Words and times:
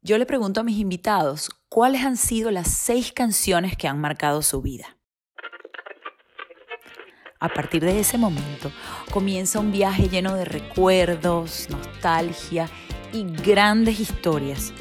yo 0.00 0.16
le 0.16 0.26
pregunto 0.26 0.60
a 0.60 0.64
mis 0.64 0.78
invitados 0.78 1.50
cuáles 1.68 2.04
han 2.04 2.16
sido 2.16 2.50
las 2.50 2.70
seis 2.70 3.12
canciones 3.12 3.76
que 3.76 3.88
han 3.88 4.00
marcado 4.00 4.42
su 4.42 4.62
vida. 4.62 4.96
A 7.40 7.48
partir 7.48 7.84
de 7.84 8.00
ese 8.00 8.18
momento 8.18 8.72
comienza 9.12 9.60
un 9.60 9.72
viaje 9.72 10.08
lleno 10.08 10.34
de 10.34 10.44
recuerdos, 10.44 11.68
nostalgia 11.70 12.68
y 13.12 13.24
grandes 13.24 14.00
historias, 14.00 14.72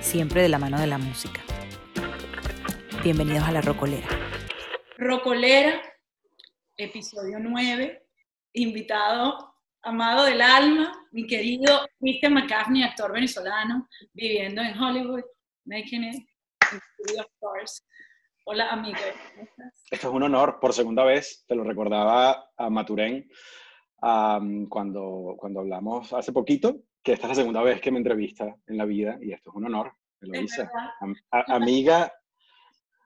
siempre 0.00 0.42
de 0.42 0.48
la 0.48 0.58
mano 0.58 0.78
de 0.78 0.86
la 0.86 0.98
música. 0.98 1.42
Bienvenidos 3.02 3.44
a 3.44 3.52
la 3.52 3.60
Rocolera. 3.60 4.08
Rocolera, 4.98 5.80
episodio 6.76 7.38
9, 7.38 8.06
invitado 8.54 9.54
amado 9.86 10.24
del 10.24 10.42
alma, 10.42 10.92
mi 11.16 11.26
querido 11.26 11.88
Christian 11.98 12.34
McCartney, 12.34 12.82
actor 12.82 13.10
venezolano, 13.10 13.88
viviendo 14.12 14.60
en 14.60 14.78
Hollywood, 14.78 15.22
making 15.64 16.04
it, 16.04 16.28
of 17.18 17.26
course. 17.40 17.82
Hola, 18.44 18.68
amiga. 18.68 18.98
Esto 19.90 20.08
es 20.08 20.14
un 20.14 20.24
honor, 20.24 20.58
por 20.60 20.74
segunda 20.74 21.04
vez, 21.04 21.42
te 21.48 21.54
lo 21.54 21.64
recordaba 21.64 22.50
a 22.54 22.68
Maturén 22.68 23.30
cuando, 23.98 25.36
cuando 25.38 25.60
hablamos 25.60 26.12
hace 26.12 26.32
poquito, 26.32 26.82
que 27.02 27.14
esta 27.14 27.24
es 27.24 27.30
la 27.30 27.34
segunda 27.36 27.62
vez 27.62 27.80
que 27.80 27.90
me 27.90 27.96
entrevista 27.96 28.54
en 28.66 28.76
la 28.76 28.84
vida 28.84 29.16
y 29.22 29.32
esto 29.32 29.48
es 29.48 29.56
un 29.56 29.64
honor, 29.64 29.94
me 30.20 30.28
lo 30.28 30.42
dice. 30.42 30.68
amiga. 31.30 32.12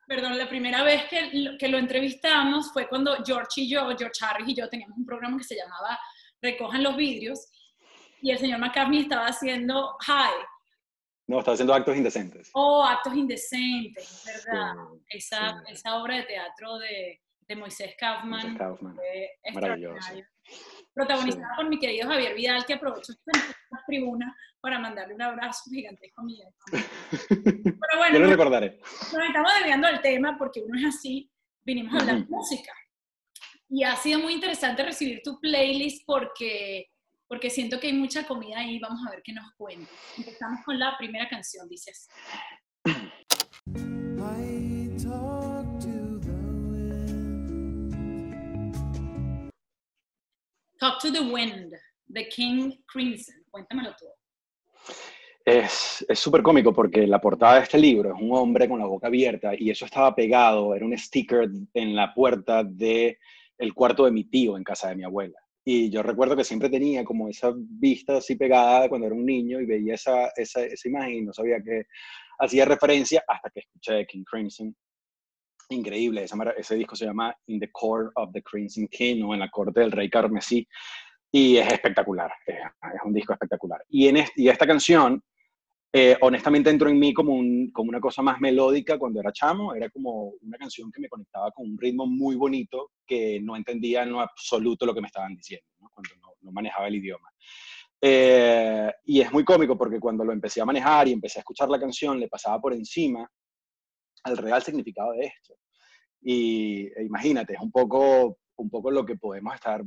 Perdón, 0.09 0.37
la 0.37 0.49
primera 0.49 0.83
vez 0.83 1.05
que, 1.05 1.57
que 1.57 1.69
lo 1.69 1.79
entrevistamos 1.79 2.73
fue 2.73 2.88
cuando 2.88 3.15
George 3.24 3.61
y 3.61 3.71
yo, 3.71 3.87
George 3.97 4.24
Harris 4.24 4.49
y 4.49 4.55
yo 4.57 4.69
teníamos 4.69 4.99
un 4.99 5.07
programa 5.07 5.38
que 5.38 5.45
se 5.45 5.55
llamaba 5.55 5.97
recojan 6.43 6.83
los 6.83 6.97
vidrios 6.97 7.47
y 8.23 8.30
el 8.30 8.38
señor 8.38 8.59
McCartney 8.60 9.01
estaba 9.01 9.27
haciendo 9.27 9.97
high. 10.01 10.45
No, 11.27 11.38
estaba 11.38 11.55
haciendo 11.55 11.74
actos 11.74 11.97
indecentes. 11.97 12.51
Oh, 12.55 12.84
actos 12.84 13.15
indecentes, 13.15 14.24
¿verdad? 14.27 14.74
esa, 15.09 15.62
esa, 15.68 15.96
obra 15.96 16.16
de 16.16 16.23
teatro 16.24 16.79
de, 16.79 17.21
de 17.49 17.57
Moisés 17.57 17.95
Kaufman. 17.99 18.57
Kaufman. 18.57 18.96
Maravilloso. 19.54 20.12
Protagonizada 20.93 21.54
por 21.57 21.68
mi 21.68 21.79
querido 21.79 22.09
Javier 22.09 22.35
Vidal, 22.35 22.65
que 22.66 22.74
aprovechó 22.74 23.12
esta 23.12 23.85
tribuna 23.87 24.37
para 24.60 24.79
mandarle 24.79 25.15
un 25.15 25.23
abrazo 25.23 25.71
gigantesco 25.71 26.21
a 26.21 26.24
mi 26.24 26.40
Pero 26.71 26.84
bueno, 27.96 28.18
Yo 28.18 28.24
lo 28.24 28.30
recordaré. 28.30 28.79
Nos 28.79 29.27
estamos 29.27 29.52
desviando 29.55 29.88
del 29.88 30.01
tema 30.01 30.37
porque 30.38 30.60
uno 30.60 30.79
es 30.79 30.95
así. 30.95 31.30
Vinimos 31.62 31.95
a 31.95 31.99
hablar 32.01 32.16
de 32.16 32.27
música. 32.29 32.73
Y 33.68 33.84
ha 33.84 33.95
sido 33.96 34.18
muy 34.18 34.34
interesante 34.34 34.82
recibir 34.82 35.21
tu 35.23 35.38
playlist 35.38 36.05
porque, 36.05 36.90
porque 37.31 37.49
siento 37.49 37.79
que 37.79 37.87
hay 37.87 37.93
mucha 37.93 38.27
comida 38.27 38.59
ahí. 38.59 38.81
Vamos 38.81 39.07
a 39.07 39.11
ver 39.11 39.23
qué 39.23 39.33
nos 39.33 39.53
cuenta. 39.57 39.89
Empezamos 40.19 40.65
con 40.65 40.77
la 40.77 40.97
primera 40.99 41.29
canción, 41.29 41.69
dices. 41.69 42.09
Talk 50.81 51.01
to 51.01 51.13
the 51.13 51.21
Wind, 51.21 51.73
The 52.13 52.29
King 52.31 52.73
Crimson. 52.93 53.37
Cuéntamelo 53.49 53.95
todo. 53.97 54.11
Es 55.45 56.05
súper 56.15 56.43
cómico 56.43 56.73
porque 56.75 57.07
la 57.07 57.21
portada 57.21 57.55
de 57.55 57.63
este 57.63 57.79
libro 57.79 58.13
es 58.13 58.21
un 58.21 58.37
hombre 58.37 58.69
con 58.69 58.81
la 58.81 58.87
boca 58.87 59.07
abierta 59.07 59.53
y 59.57 59.71
eso 59.71 59.85
estaba 59.85 60.17
pegado, 60.17 60.75
era 60.75 60.85
un 60.85 60.99
sticker 60.99 61.49
en 61.75 61.95
la 61.95 62.13
puerta 62.13 62.65
de 62.65 63.21
el 63.57 63.73
cuarto 63.73 64.05
de 64.05 64.11
mi 64.11 64.25
tío 64.25 64.56
en 64.56 64.65
casa 64.65 64.89
de 64.89 64.97
mi 64.97 65.05
abuela. 65.05 65.39
Y 65.72 65.88
yo 65.88 66.03
recuerdo 66.03 66.34
que 66.34 66.43
siempre 66.43 66.69
tenía 66.69 67.04
como 67.04 67.28
esa 67.28 67.53
vista 67.54 68.16
así 68.16 68.34
pegada 68.34 68.88
cuando 68.88 69.06
era 69.06 69.15
un 69.15 69.25
niño 69.25 69.60
y 69.60 69.66
veía 69.66 69.94
esa, 69.94 70.31
esa, 70.34 70.65
esa 70.65 70.88
imagen 70.88 71.15
y 71.15 71.22
no 71.22 71.32
sabía 71.32 71.62
que 71.62 71.84
hacía 72.41 72.65
referencia 72.65 73.22
hasta 73.28 73.50
que 73.50 73.60
escuché 73.60 74.04
King 74.04 74.25
Crimson. 74.28 74.75
Increíble, 75.69 76.25
ese, 76.25 76.34
ese 76.56 76.75
disco 76.75 76.97
se 76.97 77.04
llama 77.04 77.32
In 77.47 77.60
the 77.60 77.71
Court 77.71 78.10
of 78.16 78.32
the 78.32 78.43
Crimson 78.43 78.88
King 78.88 79.22
o 79.22 79.33
en 79.33 79.39
la 79.39 79.49
corte 79.49 79.78
del 79.78 79.93
rey 79.93 80.11
carmesí 80.11 80.67
y 81.31 81.59
es 81.59 81.72
espectacular, 81.72 82.33
es, 82.45 82.59
un 83.05 83.12
disco 83.12 83.34
espectacular. 83.34 83.81
Y, 83.91 84.09
en 84.09 84.25
y 84.34 84.49
esta 84.49 84.66
canción 84.66 85.22
eh, 85.93 86.17
honestamente 86.21 86.71
entró 86.71 86.89
en 86.89 87.01
mí 87.01 87.12
como, 87.12 87.34
un, 87.34 87.73
como 87.73 87.89
una 87.89 88.01
cosa 88.01 88.23
más 88.23 88.41
melódica 88.41 88.97
cuando 88.97 89.21
era 89.21 89.33
chamo, 89.33 89.75
era 89.75 89.91
como 89.91 90.34
una 90.41 90.56
canción 90.56 90.91
que 90.93 91.01
me 91.01 91.09
conectaba 91.09 91.51
con 91.51 91.69
un 91.69 91.77
ritmo 91.77 92.06
muy 92.06 92.37
bonito 92.37 92.93
que 93.05 93.41
no 93.41 93.56
entendía 93.56 94.05
en 94.05 94.12
lo 94.12 94.21
absoluto 94.21 94.87
lo 94.87 94.95
que 94.95 95.01
me 95.01 95.09
estaban 95.09 95.34
diciendo, 95.34 95.67
cuando 95.93 96.11
no, 96.43 96.53
manejaba 96.53 96.87
el 96.87 96.95
idioma. 96.95 97.28
Eh, 98.01 98.91
y 99.05 99.21
es 99.21 99.33
muy 99.33 99.45
cómico 99.45 99.77
porque 99.77 99.99
cuando 99.99 100.25
lo 100.25 100.33
empecé 100.33 100.61
a 100.61 100.65
manejar 100.65 101.09
y 101.09 101.12
empecé 101.12 101.41
a 101.41 101.43
escuchar 101.43 101.69
la 101.69 101.81
canción, 101.81 102.21
le 102.21 102.28
pasaba 102.28 102.61
por 102.61 102.72
encima 102.72 103.28
al 104.22 104.37
real 104.37 104.62
significado 104.62 105.12
de 105.12 105.27
esto. 105.27 105.55
Y 106.22 106.87
e 106.87 107.05
imagínate, 107.05 107.55
es 107.55 107.61
un 107.61 107.72
poco, 107.72 108.39
un 108.57 108.71
poco 108.71 108.93
lo 108.93 109.05
que 109.05 109.17
podemos 109.17 109.55
estar 109.55 109.83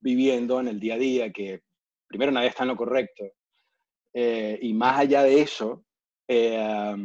viviendo 0.00 0.60
en 0.60 0.68
el 0.68 0.78
día 0.78 0.94
a 0.94 0.98
día, 0.98 1.32
que 1.32 1.62
primero 2.06 2.30
nadie 2.30 2.48
está 2.48 2.62
en 2.62 2.68
lo 2.68 2.76
correcto, 2.76 3.24
eh, 4.18 4.58
y 4.62 4.72
más 4.72 5.00
allá 5.00 5.22
de 5.24 5.42
eso, 5.42 5.84
eh, 6.26 6.96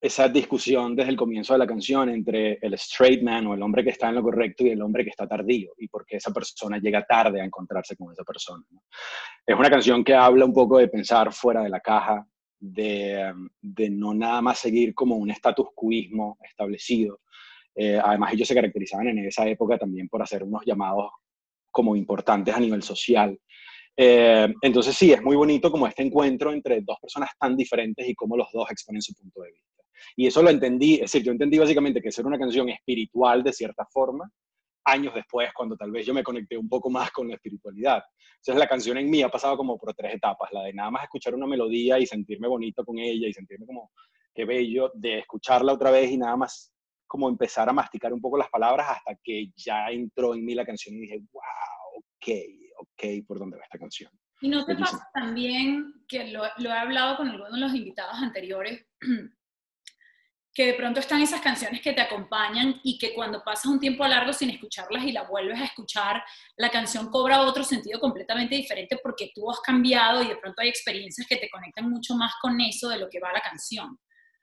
esa 0.00 0.28
discusión 0.28 0.94
desde 0.94 1.10
el 1.10 1.16
comienzo 1.16 1.54
de 1.54 1.58
la 1.58 1.66
canción 1.66 2.08
entre 2.08 2.60
el 2.62 2.74
straight 2.74 3.20
man 3.20 3.48
o 3.48 3.54
el 3.54 3.62
hombre 3.62 3.82
que 3.82 3.90
está 3.90 4.10
en 4.10 4.14
lo 4.14 4.22
correcto 4.22 4.64
y 4.64 4.70
el 4.70 4.80
hombre 4.80 5.02
que 5.02 5.10
está 5.10 5.26
tardío 5.26 5.72
y 5.76 5.88
por 5.88 6.06
qué 6.06 6.18
esa 6.18 6.32
persona 6.32 6.78
llega 6.78 7.04
tarde 7.04 7.40
a 7.40 7.44
encontrarse 7.44 7.96
con 7.96 8.12
esa 8.12 8.22
persona. 8.22 8.64
Es 9.44 9.58
una 9.58 9.68
canción 9.68 10.04
que 10.04 10.14
habla 10.14 10.44
un 10.44 10.54
poco 10.54 10.78
de 10.78 10.86
pensar 10.86 11.32
fuera 11.32 11.64
de 11.64 11.68
la 11.68 11.80
caja, 11.80 12.24
de, 12.60 13.34
de 13.60 13.90
no 13.90 14.14
nada 14.14 14.40
más 14.40 14.60
seguir 14.60 14.94
como 14.94 15.16
un 15.16 15.32
status 15.32 15.66
quoismo 15.74 16.38
establecido. 16.44 17.22
Eh, 17.74 18.00
además, 18.00 18.34
ellos 18.34 18.46
se 18.46 18.54
caracterizaban 18.54 19.08
en 19.08 19.26
esa 19.26 19.48
época 19.48 19.76
también 19.78 20.08
por 20.08 20.22
hacer 20.22 20.44
unos 20.44 20.64
llamados 20.64 21.10
como 21.72 21.96
importantes 21.96 22.54
a 22.54 22.60
nivel 22.60 22.84
social. 22.84 23.36
Eh, 24.02 24.48
entonces 24.62 24.96
sí, 24.96 25.12
es 25.12 25.20
muy 25.20 25.36
bonito 25.36 25.70
como 25.70 25.86
este 25.86 26.02
encuentro 26.02 26.50
entre 26.54 26.80
dos 26.80 26.96
personas 27.02 27.28
tan 27.38 27.54
diferentes 27.54 28.08
y 28.08 28.14
cómo 28.14 28.34
los 28.34 28.50
dos 28.50 28.70
exponen 28.70 29.02
su 29.02 29.12
punto 29.12 29.42
de 29.42 29.52
vista. 29.52 29.82
Y 30.16 30.26
eso 30.26 30.42
lo 30.42 30.48
entendí, 30.48 30.94
es 30.94 31.00
decir, 31.00 31.22
yo 31.22 31.32
entendí 31.32 31.58
básicamente 31.58 32.00
que 32.00 32.08
es 32.08 32.18
una 32.20 32.38
canción 32.38 32.70
espiritual 32.70 33.42
de 33.42 33.52
cierta 33.52 33.84
forma, 33.92 34.32
años 34.84 35.12
después, 35.14 35.50
cuando 35.52 35.76
tal 35.76 35.90
vez 35.90 36.06
yo 36.06 36.14
me 36.14 36.22
conecté 36.22 36.56
un 36.56 36.66
poco 36.66 36.88
más 36.88 37.10
con 37.10 37.28
la 37.28 37.34
espiritualidad. 37.34 38.02
Entonces 38.36 38.58
la 38.58 38.66
canción 38.66 38.96
en 38.96 39.10
mí 39.10 39.20
ha 39.20 39.28
pasado 39.28 39.54
como 39.58 39.76
por 39.76 39.92
tres 39.92 40.14
etapas, 40.14 40.50
la 40.50 40.62
de 40.62 40.72
nada 40.72 40.90
más 40.90 41.02
escuchar 41.02 41.34
una 41.34 41.46
melodía 41.46 41.98
y 41.98 42.06
sentirme 42.06 42.48
bonito 42.48 42.82
con 42.86 42.98
ella 42.98 43.28
y 43.28 43.34
sentirme 43.34 43.66
como 43.66 43.90
qué 44.34 44.46
bello, 44.46 44.92
de 44.94 45.18
escucharla 45.18 45.74
otra 45.74 45.90
vez 45.90 46.10
y 46.10 46.16
nada 46.16 46.36
más 46.36 46.72
como 47.06 47.28
empezar 47.28 47.68
a 47.68 47.74
masticar 47.74 48.14
un 48.14 48.20
poco 48.22 48.38
las 48.38 48.48
palabras 48.48 48.86
hasta 48.96 49.14
que 49.22 49.50
ya 49.54 49.90
entró 49.90 50.34
en 50.34 50.42
mí 50.42 50.54
la 50.54 50.64
canción 50.64 50.94
y 50.94 51.00
dije, 51.00 51.18
wow, 51.32 51.42
ok, 51.98 52.69
ok, 52.80 53.26
por 53.26 53.38
dónde 53.38 53.56
va 53.56 53.64
esta 53.64 53.78
canción. 53.78 54.10
¿Y 54.40 54.48
no 54.48 54.64
te 54.64 54.74
pasa 54.74 55.08
también, 55.12 56.04
que 56.08 56.28
lo, 56.28 56.42
lo, 56.58 56.70
he 56.70 56.78
hablado 56.78 57.18
con 57.18 57.28
algunos 57.28 57.52
de 57.52 57.60
los 57.60 57.74
invitados 57.74 58.16
anteriores, 58.16 58.86
que 60.54 60.66
de 60.66 60.74
pronto 60.74 60.98
están 60.98 61.20
esas 61.20 61.40
canciones 61.40 61.80
que 61.80 61.92
te 61.92 62.00
acompañan 62.00 62.80
y 62.82 62.98
que 62.98 63.14
cuando 63.14 63.42
pasas 63.44 63.66
un 63.66 63.78
tiempo 63.78 64.06
largo 64.06 64.32
sin 64.32 64.50
escucharlas 64.50 65.04
y 65.04 65.12
la 65.12 65.24
vuelves 65.24 65.60
a 65.60 65.64
escuchar, 65.64 66.22
la 66.56 66.70
canción 66.70 67.08
cobra 67.10 67.42
otro 67.42 67.62
sentido 67.62 68.00
completamente 68.00 68.56
diferente 68.56 68.98
porque 69.02 69.30
tú 69.34 69.50
has 69.50 69.60
cambiado 69.60 70.22
y 70.22 70.28
de 70.28 70.36
pronto 70.36 70.62
hay 70.62 70.68
experiencias 70.68 71.26
que 71.28 71.36
te 71.36 71.50
conectan 71.50 71.88
mucho 71.88 72.14
más 72.14 72.32
con 72.40 72.60
eso 72.60 72.88
de 72.88 72.98
lo 72.98 73.08
que 73.08 73.20
va 73.20 73.32
la 73.32 73.40
canción. 73.40 73.98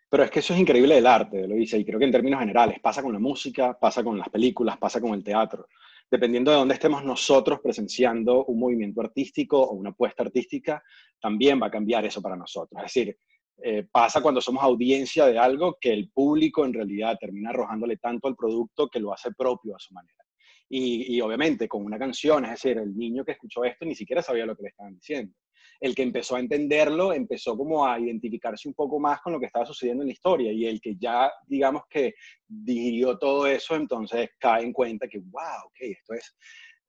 Pero 0.09 0.23
es 0.23 0.31
que 0.31 0.39
eso 0.39 0.53
es 0.53 0.59
increíble 0.59 0.95
del 0.95 1.07
arte, 1.07 1.45
lo 1.45 1.55
dice, 1.55 1.77
y 1.77 1.83
creo 1.83 1.99
que 1.99 2.05
en 2.05 2.11
términos 2.13 2.39
generales 2.39 2.79
pasa 2.79 3.01
con 3.01 3.11
la 3.11 3.19
música, 3.19 3.77
pasa 3.77 4.03
con 4.03 4.17
las 4.17 4.29
películas, 4.29 4.77
pasa 4.77 5.01
con 5.01 5.13
el 5.13 5.23
teatro 5.23 5.67
dependiendo 6.09 6.51
de 6.51 6.57
dónde 6.57 6.73
estemos 6.73 7.03
nosotros 7.03 7.59
presenciando 7.61 8.45
un 8.45 8.59
movimiento 8.59 9.01
artístico 9.01 9.61
o 9.61 9.73
una 9.73 9.89
apuesta 9.89 10.23
artística, 10.23 10.81
también 11.19 11.61
va 11.61 11.67
a 11.67 11.71
cambiar 11.71 12.05
eso 12.05 12.21
para 12.21 12.35
nosotros. 12.35 12.81
Es 12.85 12.93
decir, 12.93 13.17
eh, 13.63 13.87
pasa 13.91 14.21
cuando 14.21 14.39
somos 14.39 14.63
audiencia 14.63 15.25
de 15.25 15.37
algo 15.37 15.77
que 15.79 15.91
el 15.91 16.09
público 16.11 16.65
en 16.65 16.73
realidad 16.73 17.17
termina 17.19 17.49
arrojándole 17.49 17.97
tanto 17.97 18.27
al 18.27 18.35
producto 18.35 18.87
que 18.87 18.99
lo 18.99 19.13
hace 19.13 19.31
propio 19.31 19.75
a 19.75 19.79
su 19.79 19.93
manera. 19.93 20.23
Y, 20.69 21.15
y 21.15 21.21
obviamente 21.21 21.67
con 21.67 21.83
una 21.83 21.97
canción, 21.97 22.45
es 22.45 22.51
decir, 22.51 22.77
el 22.77 22.95
niño 22.95 23.23
que 23.23 23.31
escuchó 23.31 23.63
esto 23.63 23.85
ni 23.85 23.95
siquiera 23.95 24.21
sabía 24.21 24.45
lo 24.45 24.55
que 24.55 24.63
le 24.63 24.69
estaban 24.69 24.95
diciendo 24.95 25.33
el 25.79 25.95
que 25.95 26.03
empezó 26.03 26.35
a 26.35 26.39
entenderlo 26.39 27.13
empezó 27.13 27.57
como 27.57 27.85
a 27.85 27.99
identificarse 27.99 28.67
un 28.67 28.73
poco 28.73 28.99
más 28.99 29.21
con 29.21 29.33
lo 29.33 29.39
que 29.39 29.47
estaba 29.47 29.65
sucediendo 29.65 30.03
en 30.03 30.07
la 30.07 30.13
historia 30.13 30.51
y 30.51 30.65
el 30.65 30.81
que 30.81 30.95
ya, 30.95 31.31
digamos 31.45 31.83
que 31.89 32.15
digirió 32.47 33.17
todo 33.17 33.47
eso, 33.47 33.75
entonces 33.75 34.31
cae 34.39 34.63
en 34.63 34.73
cuenta 34.73 35.07
que, 35.07 35.19
wow, 35.19 35.67
ok, 35.67 35.77
esto 35.81 36.13
es 36.13 36.35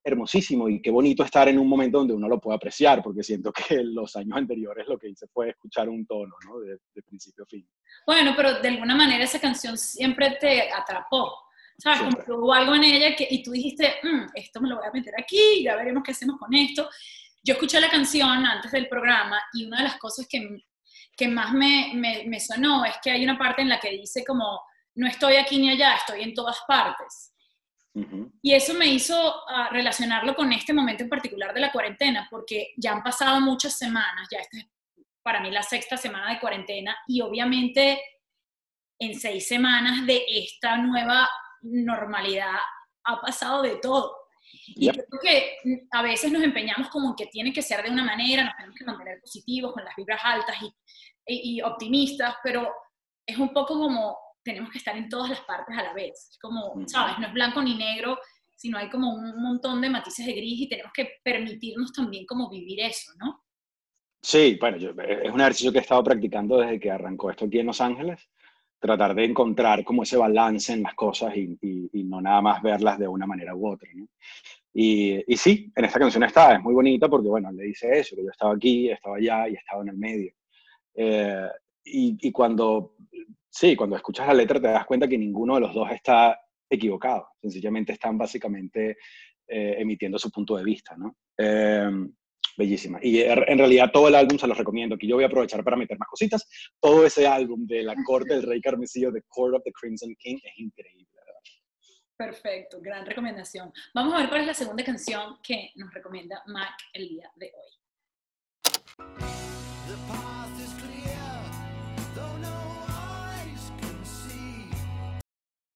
hermosísimo 0.05 0.69
y 0.69 0.81
qué 0.81 0.91
bonito 0.91 1.23
estar 1.23 1.49
en 1.49 1.59
un 1.59 1.69
momento 1.69 1.99
donde 1.99 2.15
uno 2.15 2.29
lo 2.29 2.41
puede 2.41 2.57
apreciar, 2.57 3.03
porque 3.03 3.23
siento 3.23 3.53
que 3.53 3.75
en 3.75 3.95
los 3.95 4.15
años 4.17 4.37
anteriores 4.37 4.87
lo 4.89 4.99
que 4.99 5.09
hice 5.09 5.27
fue 5.29 5.51
escuchar 5.51 5.89
un 5.89 6.07
tono, 6.07 6.35
¿no? 6.47 6.61
De, 6.61 6.79
principio 7.03 7.45
a 7.45 7.47
fin. 7.47 7.67
Bueno, 8.07 8.35
pero 8.37 8.61
de 8.61 8.69
alguna 8.69 8.95
manera 8.95 9.25
esa 9.25 9.41
canción 9.41 9.79
siempre 9.79 10.37
te 10.41 10.71
atrapó. 10.73 11.33
¿Sabes? 11.81 12.01
Como 12.01 12.25
que 12.25 12.33
hubo 12.33 12.53
algo 12.53 12.75
en 12.75 12.83
ella 12.83 13.15
que, 13.15 13.29
y 13.31 13.41
tú 13.41 13.53
dijiste, 13.53 13.89
mm, 14.03 14.31
esto 14.35 14.61
me 14.61 14.69
lo 14.69 14.79
voy 14.79 14.87
a 14.89 14.91
meter 14.91 15.15
aquí, 15.17 15.63
ya 15.63 15.77
veremos 15.77 16.03
qué 16.03 16.11
hacemos 16.11 16.37
con 16.37 16.53
esto 16.53 16.89
yo 17.49 17.55
escuché 17.55 17.81
la 17.81 17.91
canción 17.91 18.45
antes 18.47 18.71
del 18.71 18.89
programa 18.89 19.41
y 19.53 19.65
una 19.65 19.79
de 19.79 19.85
las 19.85 19.97
cosas 19.99 20.27
que 20.29 20.63
que 21.19 21.27
más 21.27 21.53
me, 21.53 21.91
me, 21.95 22.25
me 22.27 22.39
sonó 22.39 22.85
es 22.85 22.95
que 23.03 23.11
hay 23.11 23.25
una 23.25 23.37
parte 23.37 23.61
en 23.61 23.69
la 23.69 23.81
que 23.81 23.91
dice 23.91 24.25
como, 24.25 24.63
no 24.95 25.09
estoy 25.09 25.35
aquí 25.35 25.59
ni 25.59 25.69
allá, 25.69 25.97
estoy 25.97 26.23
en 26.23 26.33
todas 26.33 26.61
partes. 26.67 27.35
Y 28.43 28.55
eso 28.55 28.75
me 28.75 28.87
hizo 28.87 29.35
ah, 29.49 29.69
relacionarlo 29.73 30.37
con 30.37 30.53
este 30.53 30.73
momento 30.73 31.03
en 31.03 31.09
particular 31.09 31.53
de 31.53 31.59
la 31.59 31.73
cuarentena, 31.73 32.29
porque 32.31 32.69
ya 32.77 32.93
han 32.93 33.03
pasado 33.03 33.41
muchas 33.41 33.77
semanas, 33.77 34.29
ya 34.31 34.39
esta 34.39 34.59
es 34.59 34.67
para 35.21 35.41
mí 35.41 35.51
la 35.51 35.65
sexta 35.65 35.97
semana 35.97 36.33
de 36.33 36.39
cuarentena, 36.39 36.97
y 37.09 37.21
obviamente 37.21 38.01
en 39.01 39.19
seis 39.19 39.49
semanas 39.49 40.07
de 40.07 40.25
esta 40.29 40.77
nueva 40.77 41.29
normalidad 41.63 42.61
ha 43.03 43.21
pasado 43.21 43.63
de 43.63 43.77
todo. 43.77 44.17
Y 44.67 44.89
creo 44.91 45.07
que 45.23 45.57
a 45.91 46.03
veces 46.03 46.31
nos 46.31 46.43
empeñamos 46.43 46.89
como 46.89 47.15
que 47.17 47.27
tiene 47.27 47.53
que 47.53 47.63
ser 47.63 47.83
de 47.83 47.91
una 47.91 48.05
manera, 48.05 48.45
nos 48.45 48.57
tenemos 48.57 48.77
que 48.77 48.85
mantener 48.85 49.21
positivos, 49.21 49.73
con 49.73 49.85
las 49.85 49.95
vibras 49.97 50.21
altas 50.23 50.57
y, 51.27 51.57
y 51.57 51.63
optimistas, 51.63 52.37
pero 52.43 52.71
es 53.27 53.37
un 53.39 53.53
poco 53.53 53.75
como 53.79 54.17
tenemos 54.43 54.71
que 54.71 54.79
estar 54.79 54.97
en 54.97 55.09
todas 55.09 55.31
las 55.31 55.41
partes 55.43 55.77
a 55.77 55.83
la 55.83 55.93
vez. 55.93 56.29
Es 56.31 56.39
como, 56.41 56.75
¿sabes? 56.87 57.19
No 57.19 57.27
es 57.27 57.33
blanco 57.33 57.63
ni 57.63 57.77
negro, 57.77 58.19
sino 58.57 58.79
hay 58.79 58.89
como 58.89 59.15
un 59.15 59.41
montón 59.41 59.81
de 59.81 59.91
matices 59.91 60.27
de 60.27 60.33
gris 60.33 60.61
y 60.61 60.69
tenemos 60.69 60.93
que 60.93 61.21
permitirnos 61.23 61.93
también 61.93 62.27
como 62.27 62.49
vivir 62.51 62.81
eso, 62.81 63.13
¿no? 63.19 63.45
Sí, 64.21 64.57
bueno, 64.61 64.79
yo, 64.79 64.91
es 64.91 65.31
un 65.31 65.41
ejercicio 65.41 65.71
que 65.71 65.79
he 65.79 65.83
estado 65.83 66.03
practicando 66.03 66.59
desde 66.59 66.81
que 66.81 66.91
arrancó 66.91 67.31
esto 67.31 67.45
aquí 67.45 67.61
en 67.61 67.67
Los 67.67 67.81
Ángeles, 67.81 68.29
tratar 68.79 69.15
de 69.15 69.25
encontrar 69.25 69.85
como 69.85 70.03
ese 70.03 70.17
balance 70.17 70.73
en 70.73 70.83
las 70.83 70.95
cosas 70.95 71.37
y, 71.37 71.59
no 72.05 72.21
nada 72.21 72.41
más 72.41 72.63
verlas 72.63 72.99
de 72.99 73.09
una 73.09 73.27
manera 73.27 73.55
u 73.55 73.69
otra. 73.69 73.89
Y, 74.73 75.25
y, 75.27 75.37
sí, 75.37 75.73
en 75.75 75.85
esta 75.85 75.99
canción 75.99 76.23
está, 76.23 76.55
es 76.55 76.63
muy 76.63 76.75
bonita 76.75 77.09
porque, 77.09 77.29
bueno, 77.29 77.51
le 77.51 77.65
dice 77.65 77.99
eso, 77.99 78.15
que 78.17 78.25
yo 78.25 78.31
estaba 78.31 78.55
aquí, 78.55 78.91
estaba 78.91 79.17
allá 79.17 79.49
y 79.49 79.55
estaba 79.55 79.83
en 79.83 79.89
el 79.89 79.97
medio. 79.97 80.33
Eh, 80.95 81.49
y, 81.85 82.33
cuando 82.33 82.95
sí, 83.49 83.75
cuando 83.75 83.97
escuchas 83.97 84.27
la 84.27 84.35
letra 84.35 84.61
te 84.61 84.69
das 84.69 84.87
cuenta 84.87 85.09
que 85.09 85.19
ninguno 85.19 85.55
de 85.55 85.61
los 85.61 85.75
dos 85.75 85.91
está 85.91 86.39
equivocado. 86.69 87.29
Sencillamente 87.41 87.93
están 87.93 88.19
básicamente 88.19 88.99
eh, 89.47 89.77
emitiendo 89.79 90.19
su 90.19 90.31
punto 90.31 90.57
de 90.57 90.65
vista. 90.65 90.97
Em, 91.37 92.13
bellísima. 92.59 92.99
Y 93.01 93.21
er, 93.21 93.45
en 93.49 93.59
realidad 93.59 93.91
todo 93.93 94.09
el 94.09 94.17
álbum 94.17 94.39
se 94.39 94.47
los 94.47 94.59
recomiendo, 94.59 94.99
que 94.99 95.07
yo 95.07 95.15
voy 95.15 95.25
a 95.25 95.29
aprovechar 95.29 95.65
para 95.65 95.77
meter 95.77 95.97
más 95.99 96.09
cositas. 96.09 96.47
Todo 96.81 97.07
ese 97.07 97.27
álbum 97.27 97.67
de 97.67 97.85
La 97.85 97.95
Corte 98.05 98.35
del 98.35 98.43
Rey 98.43 98.61
Carmesillo, 98.61 99.13
The 99.13 99.23
Court 99.29 99.55
of 99.55 99.63
the 99.65 99.73
Crimson 99.73 100.15
King, 100.19 100.37
es 100.43 100.59
increíble. 100.59 101.07
Perfecto, 102.17 102.81
gran 102.81 103.07
recomendación. 103.07 103.73
Vamos 103.95 104.13
a 104.13 104.19
ver 104.19 104.29
cuál 104.29 104.41
es 104.41 104.49
la 104.49 104.55
segunda 104.55 104.85
canción 104.85 105.37
que 105.41 105.71
nos 105.77 105.95
recomienda 105.95 106.43
Mac 106.47 106.75
el 106.93 107.09
día 107.09 107.31
de 107.37 107.53
hoy. 107.55 107.79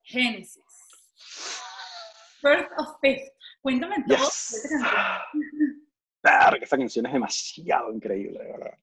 Génesis. 0.03 0.65
First 2.41 2.73
of 2.77 2.97
Fifth. 3.01 3.33
Cuéntame 3.61 4.05
todo 4.09 4.19
esta 4.19 4.69
canción. 4.69 5.83
Claro, 6.53 6.65
esta 6.65 6.79
canción 6.79 7.07
es 7.07 7.13
demasiado 7.13 7.93
increíble, 7.93 8.39
de 8.39 8.53
verdad. 8.53 8.79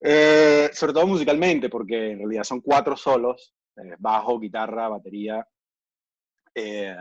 Eh, 0.00 0.70
sobre 0.72 0.92
todo 0.92 1.06
musicalmente, 1.06 1.68
porque 1.68 2.12
en 2.12 2.18
realidad 2.18 2.44
son 2.44 2.60
cuatro 2.60 2.96
solos, 2.96 3.54
eh, 3.76 3.94
bajo, 3.98 4.38
guitarra, 4.38 4.88
batería 4.88 5.46
eh, 6.54 6.96